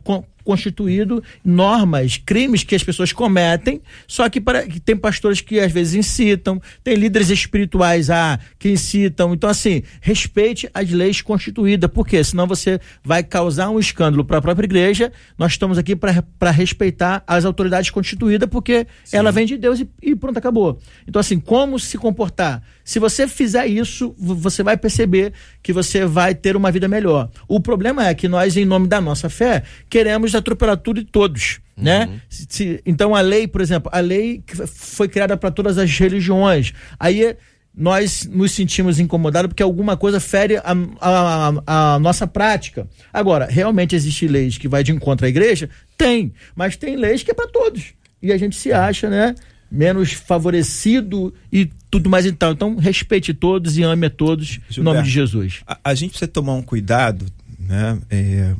[0.51, 5.71] constituído normas, crimes que as pessoas cometem, só que, para, que tem pastores que às
[5.71, 9.33] vezes incitam, tem líderes espirituais ah, que incitam.
[9.33, 14.43] Então, assim, respeite as leis constituídas, porque senão você vai causar um escândalo para a
[14.43, 15.13] própria igreja.
[15.39, 19.19] Nós estamos aqui para respeitar as autoridades constituídas, porque Sim.
[19.19, 20.81] ela vem de Deus e, e pronto, acabou.
[21.07, 22.61] Então, assim, como se comportar?
[22.91, 25.33] Se você fizer isso, você vai perceber
[25.63, 27.31] que você vai ter uma vida melhor.
[27.47, 31.61] O problema é que nós, em nome da nossa fé, queremos atropelar tudo e todos.
[31.77, 32.07] Né?
[32.07, 32.21] Uhum.
[32.29, 36.73] Se, se, então a lei, por exemplo, a lei foi criada para todas as religiões.
[36.99, 37.37] Aí
[37.73, 42.89] nós nos sentimos incomodados porque alguma coisa fere a, a, a, nossa prática.
[43.13, 45.71] Agora, realmente existem leis que vai de encontro à igreja?
[45.97, 47.95] Tem, mas tem leis que é para todos.
[48.21, 49.37] E a gente se acha, né?
[49.71, 52.53] Menos favorecido e tudo mais então.
[52.53, 55.61] Então, respeite todos e ame a todos Gilberto, em nome de Jesus.
[55.67, 57.27] A, a, gente precisa tomar um cuidado,
[57.59, 57.99] né?
[58.11, 58.55] É,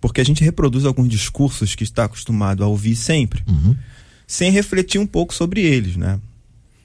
[0.00, 3.74] porque a gente reproduz alguns discursos que está acostumado a ouvir sempre, uhum.
[4.26, 6.20] sem refletir um pouco sobre eles, né?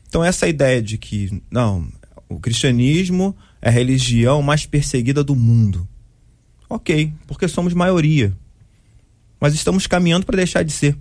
[0.08, 1.88] Então, essa ideia de que, não,
[2.30, 5.88] o cristianismo é a religião mais perseguida do mundo.
[6.70, 8.36] Ok, porque somos maioria.
[9.40, 10.98] Mas estamos caminhando para deixar de ser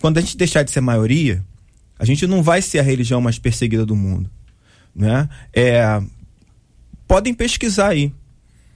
[0.00, 1.44] quando a gente deixar de ser maioria,
[1.98, 4.30] a gente não vai ser a religião mais perseguida do mundo.
[4.94, 5.28] Né?
[5.52, 6.00] É,
[7.06, 8.12] podem pesquisar aí.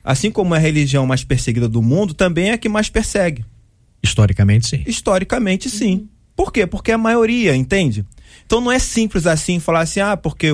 [0.04, 3.44] Assim como é a religião mais perseguida do mundo, também é a que mais persegue.
[4.02, 4.84] Historicamente, sim.
[4.86, 5.94] Historicamente, sim.
[5.94, 6.08] Uhum.
[6.36, 6.66] Por quê?
[6.66, 8.04] Porque é a maioria, entende?
[8.44, 10.48] Então não é simples assim falar assim, ah, porque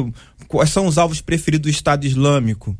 [0.47, 2.77] quais são os alvos preferidos do Estado Islâmico?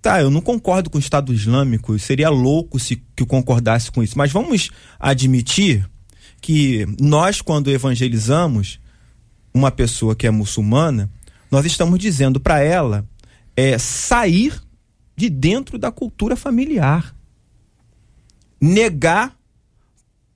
[0.00, 4.02] Tá, eu não concordo com o Estado Islâmico, seria louco se que eu concordasse com
[4.02, 4.16] isso.
[4.16, 5.86] Mas vamos admitir
[6.40, 8.80] que nós, quando evangelizamos
[9.52, 11.10] uma pessoa que é muçulmana,
[11.50, 13.06] nós estamos dizendo para ela
[13.56, 14.60] é, sair
[15.16, 17.14] de dentro da cultura familiar.
[18.60, 19.36] Negar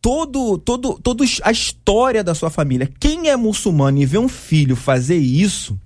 [0.01, 2.90] todo, todo, todo a história da sua família.
[2.98, 5.78] Quem é muçulmano e vê um filho fazer isso,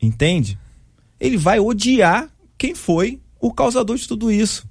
[0.00, 0.58] entende?
[1.18, 4.68] Ele vai odiar quem foi o causador de tudo isso.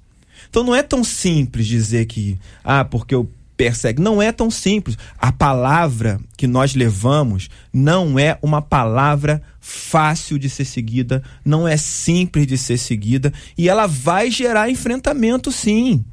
[0.49, 4.01] Então não é tão simples dizer que, ah, porque eu persegue.
[4.01, 4.97] Não é tão simples.
[5.17, 11.75] A palavra que nós levamos não é uma palavra fácil de ser seguida, não é
[11.75, 16.05] simples de ser seguida e ela vai gerar enfrentamento, sim.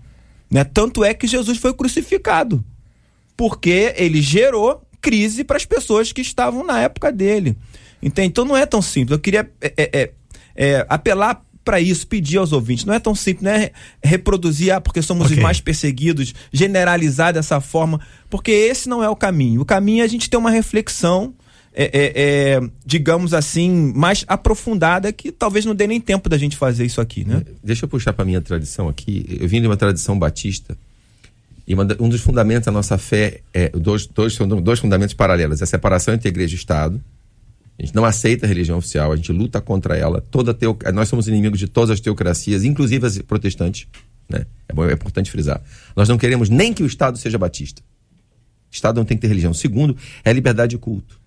[0.51, 0.64] Né?
[0.64, 2.64] Tanto é que Jesus foi crucificado,
[3.36, 7.57] porque ele gerou crise para as pessoas que estavam na época dele.
[8.03, 8.28] Entende?
[8.28, 9.12] Então não é tão simples.
[9.12, 10.12] Eu queria é, é, é,
[10.57, 12.85] é apelar para isso, pedir aos ouvintes.
[12.85, 13.71] Não é tão simples, não é
[14.03, 15.39] reproduzir, ah, porque somos okay.
[15.39, 19.62] os mais perseguidos, generalizar dessa forma, porque esse não é o caminho.
[19.62, 21.35] O caminho é a gente ter uma reflexão.
[21.77, 26.57] É, é, é, digamos assim, mais aprofundada, que talvez não dê nem tempo da gente
[26.57, 27.43] fazer isso aqui, né?
[27.65, 29.27] Deixa eu puxar para minha tradição aqui.
[29.41, 30.79] Eu vim de uma tradição batista
[31.67, 35.67] e uma, um dos fundamentos da nossa fé é dois, dois, dois fundamentos paralelos: a
[35.67, 37.03] separação entre igreja e Estado
[37.79, 40.20] a gente não aceita a religião oficial, a gente luta contra ela.
[40.20, 40.77] Toda teo...
[40.93, 43.89] Nós somos inimigos de todas as teocracias, inclusive as protestantes.
[44.29, 44.47] Né?
[44.68, 45.61] É, bom, é importante frisar.
[45.97, 47.83] Nós não queremos nem que o Estado seja batista.
[48.70, 49.53] O Estado não tem que ter religião.
[49.53, 51.20] Segundo, é a liberdade de culto.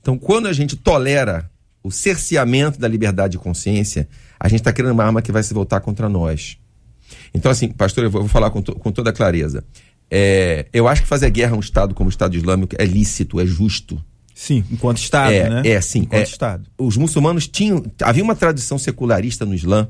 [0.00, 1.50] Então, quando a gente tolera
[1.82, 4.08] o cerceamento da liberdade de consciência,
[4.40, 6.58] a gente está criando uma arma que vai se voltar contra nós.
[7.32, 9.64] Então, assim, pastor, eu vou, falar com, to, com toda clareza.
[10.10, 13.40] É, eu acho que fazer guerra a um Estado como o Estado Islâmico é lícito,
[13.40, 14.02] é justo.
[14.36, 15.62] Sim, enquanto Estado, é, né?
[15.64, 16.00] É, sim.
[16.00, 16.64] Enquanto é, Estado.
[16.76, 17.82] Os muçulmanos tinham.
[18.02, 19.88] Havia uma tradição secularista no Islã.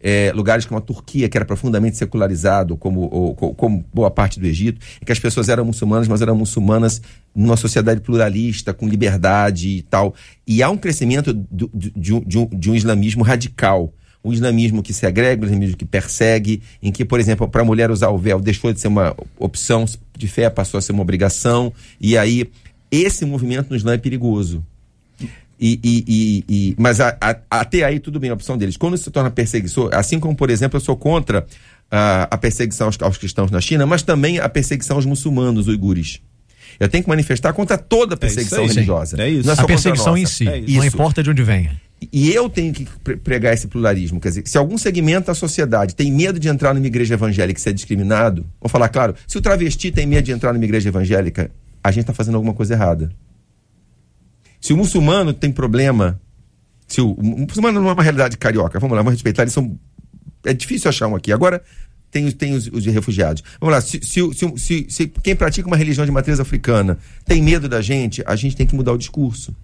[0.00, 4.46] É, lugares como a Turquia, que era profundamente secularizado, como, ou, como boa parte do
[4.46, 7.00] Egito, em que as pessoas eram muçulmanas, mas eram muçulmanas
[7.34, 10.12] numa sociedade pluralista, com liberdade e tal.
[10.46, 14.32] E há um crescimento do, de, de, um, de, um, de um islamismo radical um
[14.32, 18.08] islamismo que segrega, um islamismo que persegue, em que, por exemplo, para a mulher usar
[18.08, 19.84] o véu deixou de ser uma opção
[20.16, 21.70] de fé, passou a ser uma obrigação,
[22.00, 22.50] e aí
[23.02, 24.64] esse movimento no Islã é perigoso.
[25.58, 28.76] E, e, e, e mas a, a, até aí tudo bem a opção deles.
[28.76, 31.46] Quando se torna perseguição, assim como, por exemplo, eu sou contra
[31.90, 36.20] a, a perseguição aos, aos, cristãos na China, mas também a perseguição aos muçulmanos, uigures.
[36.78, 39.22] Eu tenho que manifestar contra toda a perseguição é aí, religiosa.
[39.22, 39.48] É isso.
[39.48, 40.48] É a perseguição em si.
[40.48, 41.80] É não importa de onde venha.
[42.12, 42.84] E eu tenho que
[43.18, 44.20] pregar esse pluralismo.
[44.20, 47.62] Quer dizer, se algum segmento da sociedade tem medo de entrar numa igreja evangélica e
[47.62, 51.50] ser discriminado, vou falar claro, se o travesti tem medo de entrar numa igreja evangélica
[51.84, 53.12] a gente está fazendo alguma coisa errada.
[54.58, 56.18] Se o muçulmano tem problema,
[56.88, 59.78] se o, o muçulmano não é uma realidade carioca, vamos lá, vamos respeitar, eles são.
[60.46, 61.30] É difícil achar um aqui.
[61.30, 61.62] Agora,
[62.10, 63.42] tem, tem os, os refugiados.
[63.60, 64.20] Vamos lá, se, se,
[64.56, 68.56] se, se, quem pratica uma religião de matriz africana tem medo da gente, a gente
[68.56, 69.54] tem que mudar o discurso.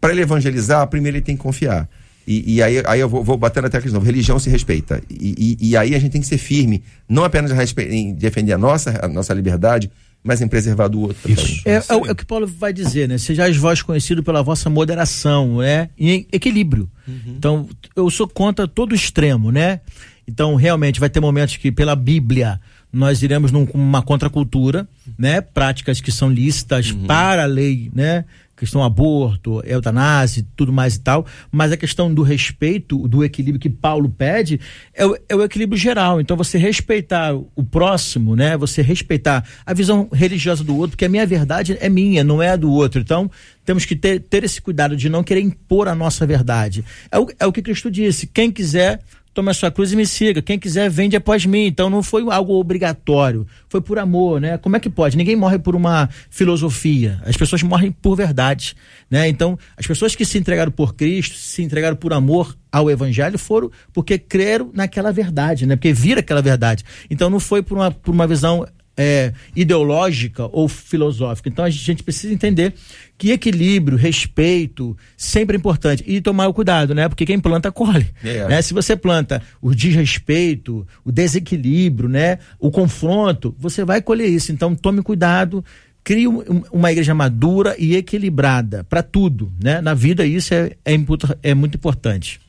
[0.00, 1.88] Para ele evangelizar, primeiro ele tem que confiar.
[2.26, 4.04] E, e, aí, aí eu vou, vou bater na tecla de.
[4.04, 5.00] Religião se respeita.
[5.08, 8.58] E, e, e, aí a gente tem que ser firme, não apenas em defender a
[8.58, 9.90] nossa, a nossa liberdade,
[10.24, 11.30] mas em preservar do outro.
[11.30, 11.60] Isso.
[11.68, 13.18] É, é, é, o que Paulo vai dizer, né?
[13.18, 15.90] Sejais vós conhecido pela vossa moderação, né?
[15.98, 16.90] E equilíbrio.
[17.06, 17.34] Uhum.
[17.36, 19.80] Então, eu sou contra todo extremo, né?
[20.26, 22.58] Então, realmente, vai ter momentos que, pela Bíblia,
[22.90, 25.42] nós iremos numa contracultura, né?
[25.42, 27.04] Práticas que são lícitas uhum.
[27.04, 28.24] para a lei, né?
[28.64, 33.70] Questão aborto, eutanásia, tudo mais e tal, mas a questão do respeito, do equilíbrio que
[33.70, 34.60] Paulo pede,
[34.92, 36.20] é o, é o equilíbrio geral.
[36.20, 38.56] Então, você respeitar o próximo, né?
[38.56, 42.50] Você respeitar a visão religiosa do outro, porque a minha verdade é minha, não é
[42.50, 43.00] a do outro.
[43.00, 43.30] Então,
[43.64, 46.84] temos que ter, ter esse cuidado de não querer impor a nossa verdade.
[47.10, 49.00] É o, é o que Cristo disse: quem quiser
[49.34, 50.40] tome a sua cruz e me siga.
[50.40, 51.66] Quem quiser, vende após mim.
[51.66, 54.56] Então não foi algo obrigatório, foi por amor, né?
[54.56, 55.16] Como é que pode?
[55.16, 57.20] Ninguém morre por uma filosofia.
[57.26, 58.76] As pessoas morrem por verdade,
[59.10, 59.28] né?
[59.28, 63.70] Então, as pessoas que se entregaram por Cristo, se entregaram por amor ao evangelho foram
[63.92, 65.76] porque creram naquela verdade, né?
[65.76, 66.84] Porque viram aquela verdade.
[67.10, 68.66] Então não foi por uma, por uma visão
[68.96, 71.48] é, ideológica ou filosófica.
[71.48, 72.74] Então a gente precisa entender
[73.16, 76.04] que equilíbrio, respeito, sempre é importante.
[76.06, 77.08] E tomar o cuidado, né?
[77.08, 78.06] Porque quem planta, colhe.
[78.22, 78.48] É.
[78.48, 78.62] Né?
[78.62, 82.38] Se você planta o desrespeito, o desequilíbrio, né?
[82.58, 84.52] O confronto, você vai colher isso.
[84.52, 85.64] Então tome cuidado,
[86.02, 89.80] crie uma igreja madura e equilibrada para tudo, né?
[89.80, 90.94] Na vida isso é, é,
[91.42, 92.40] é muito importante.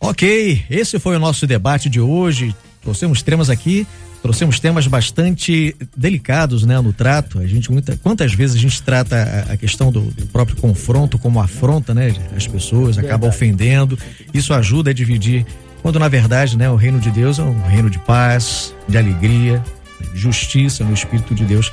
[0.00, 2.54] Ok, esse foi o nosso debate de hoje.
[2.82, 3.86] Trouxemos temas aqui
[4.24, 7.40] trouxemos temas bastante delicados, né, no trato.
[7.40, 11.18] A gente muita, quantas vezes a gente trata a, a questão do, do, próprio confronto
[11.18, 13.98] como afronta, né, as pessoas acaba ofendendo.
[14.32, 15.44] Isso ajuda a dividir,
[15.82, 19.62] quando na verdade, né, o reino de Deus é um reino de paz, de alegria,
[20.14, 21.70] de justiça no espírito de Deus.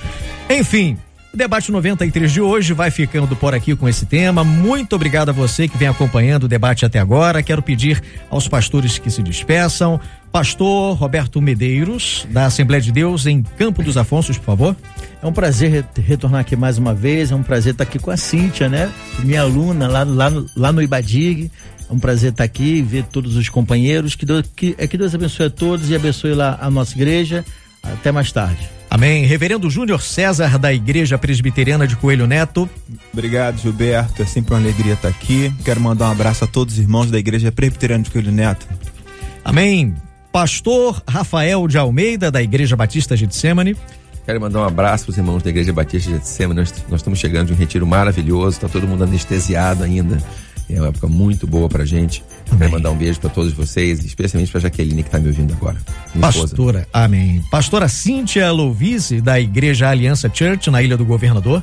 [0.50, 0.98] Enfim,
[1.34, 4.44] o debate 93 de hoje vai ficando por aqui com esse tema.
[4.44, 7.42] Muito obrigado a você que vem acompanhando o debate até agora.
[7.42, 9.98] Quero pedir aos pastores que se despeçam.
[10.32, 14.76] Pastor Roberto Medeiros, da Assembleia de Deus em Campo dos Afonsos, por favor.
[15.22, 17.32] É um prazer retornar aqui mais uma vez.
[17.32, 18.92] É um prazer estar aqui com a Cíntia, né?
[19.20, 21.52] Minha aluna lá, lá, no, lá no Ibadig.
[21.90, 24.16] É um prazer estar aqui e ver todos os companheiros.
[24.16, 27.44] Que Deus, que, é que Deus abençoe a todos e abençoe lá a nossa igreja.
[27.84, 28.70] Até mais tarde.
[28.90, 29.26] Amém.
[29.26, 32.70] Reverendo Júnior César, da Igreja Presbiteriana de Coelho Neto.
[33.12, 34.22] Obrigado, Gilberto.
[34.22, 35.52] É sempre uma alegria estar aqui.
[35.66, 38.68] Quero mandar um abraço a todos os irmãos da Igreja Presbiteriana de Coelho Neto.
[39.44, 39.96] Amém.
[40.32, 43.76] Pastor Rafael de Almeida, da Igreja Batista Getsemane.
[44.26, 46.60] Quero mandar um abraço para os irmãos da Igreja Batista de Getsemane.
[46.62, 50.18] Nós, nós estamos chegando de um retiro maravilhoso, está todo mundo anestesiado ainda.
[50.70, 52.24] É uma época muito boa pra gente.
[52.48, 52.60] Amém.
[52.60, 55.78] Quero mandar um beijo para todos vocês, especialmente para Jaqueline que está me ouvindo agora.
[56.20, 56.88] Pastora, esposa.
[56.94, 57.44] amém.
[57.52, 61.62] Pastora Cíntia Louvise, da Igreja Aliança Church, na Ilha do Governador.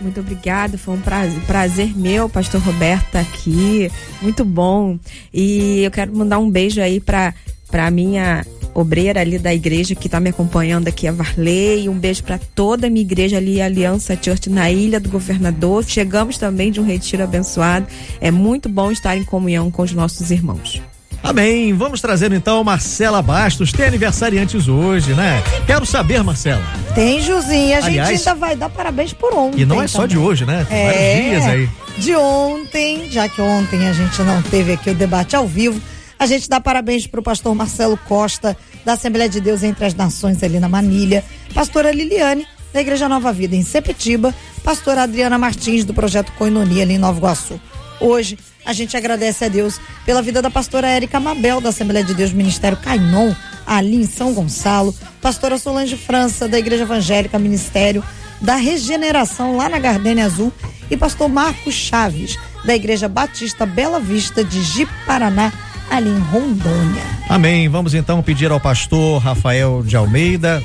[0.00, 3.90] Muito obrigada, foi um prazer, prazer meu, pastor Roberto, tá aqui.
[4.22, 4.98] Muito bom.
[5.34, 7.34] E eu quero mandar um beijo aí para
[7.70, 8.44] para minha
[8.74, 11.88] obreira ali da igreja que está me acompanhando aqui, a Varley.
[11.88, 15.84] Um beijo para toda a minha igreja ali, Aliança Church, na Ilha do Governador.
[15.84, 17.86] Chegamos também de um retiro abençoado.
[18.20, 20.80] É muito bom estar em comunhão com os nossos irmãos.
[21.22, 21.74] Amém.
[21.74, 23.72] Vamos trazer então Marcela Bastos.
[23.72, 25.42] Tem aniversariantes hoje, né?
[25.66, 26.62] Quero saber, Marcela.
[26.94, 27.74] Tem, Juzinho.
[27.74, 29.60] A Aliás, gente ainda vai dar parabéns por ontem.
[29.60, 30.66] E não é só de hoje, né?
[30.68, 31.68] Tem é, vários dias aí.
[31.98, 35.80] De ontem, já que ontem a gente não teve aqui o debate ao vivo.
[36.20, 38.54] A gente dá parabéns para o pastor Marcelo Costa,
[38.84, 41.24] da Assembleia de Deus entre as Nações, ali na Manilha.
[41.54, 44.34] Pastora Liliane, da Igreja Nova Vida, em Sepetiba.
[44.62, 47.58] Pastora Adriana Martins, do Projeto Coinonia, ali em Nova Iguaçu.
[47.98, 52.12] Hoje, a gente agradece a Deus pela vida da pastora Érica Mabel, da Assembleia de
[52.12, 53.34] Deus Ministério Cainon,
[53.66, 54.94] ali em São Gonçalo.
[55.22, 58.04] Pastora Solange França, da Igreja Evangélica Ministério
[58.42, 60.52] da Regeneração, lá na Gardênia Azul.
[60.90, 65.50] E pastor Marcos Chaves, da Igreja Batista Bela Vista de Ji-Paraná,
[65.90, 67.02] ali em Rondônia.
[67.28, 67.68] Amém.
[67.68, 70.62] Vamos então pedir ao pastor Rafael de Almeida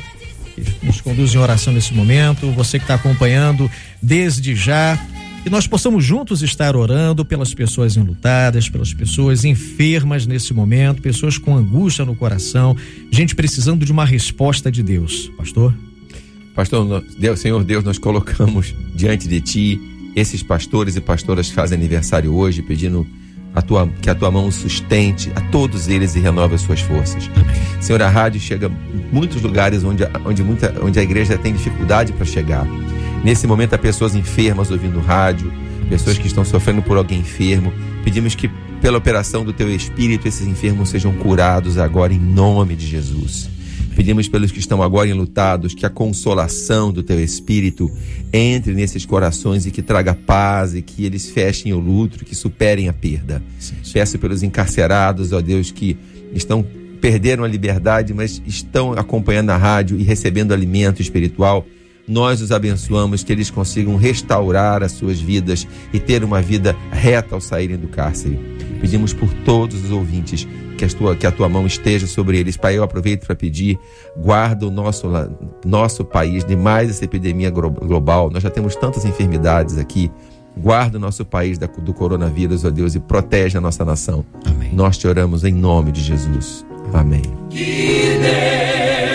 [0.55, 3.69] que nos conduz em oração nesse momento, você que está acompanhando
[4.01, 4.97] desde já,
[5.43, 11.37] que nós possamos juntos estar orando pelas pessoas enlutadas, pelas pessoas enfermas nesse momento, pessoas
[11.37, 12.75] com angústia no coração,
[13.11, 15.29] gente precisando de uma resposta de Deus.
[15.37, 15.73] Pastor?
[16.55, 19.81] Pastor, Deus, Senhor Deus, nós colocamos diante de Ti
[20.15, 23.05] esses pastores e pastoras que fazem aniversário hoje, pedindo
[23.55, 27.29] a tua, que a tua mão sustente a todos eles e renove as suas forças.
[27.35, 27.55] Amém.
[27.81, 32.11] Senhor, a rádio chega em muitos lugares onde, onde, muita, onde a igreja tem dificuldade
[32.11, 32.67] para chegar.
[33.23, 35.51] Nesse momento, há pessoas enfermas ouvindo rádio,
[35.89, 37.71] pessoas que estão sofrendo por alguém enfermo.
[38.03, 38.49] Pedimos que,
[38.81, 43.49] pela operação do teu Espírito, esses enfermos sejam curados agora em nome de Jesus.
[43.95, 47.89] Pedimos pelos que estão agora enlutados, que a consolação do teu Espírito
[48.33, 52.89] entre nesses corações e que traga paz e que eles fechem o luto, que superem
[52.89, 53.41] a perda.
[53.57, 53.93] Sim, sim.
[53.93, 55.97] Peço pelos encarcerados, ó Deus, que
[56.33, 56.65] estão
[56.99, 61.65] perderam a liberdade, mas estão acompanhando a rádio e recebendo alimento espiritual.
[62.07, 67.35] Nós os abençoamos que eles consigam restaurar as suas vidas e ter uma vida reta
[67.35, 68.39] ao saírem do cárcere.
[68.79, 70.47] Pedimos por todos os ouvintes
[70.77, 72.57] que a tua, que a tua mão esteja sobre eles.
[72.57, 73.79] Pai, eu aproveito para pedir,
[74.15, 75.07] guarda o nosso,
[75.65, 78.29] nosso país de mais essa epidemia global.
[78.29, 80.11] Nós já temos tantas enfermidades aqui.
[80.57, 84.23] Guarda o nosso país do coronavírus, ó Deus, e protege a nossa nação.
[84.45, 84.73] Amém.
[84.73, 86.65] Nós te oramos em nome de Jesus.
[86.93, 87.23] Amém.
[87.49, 89.14] Que Deus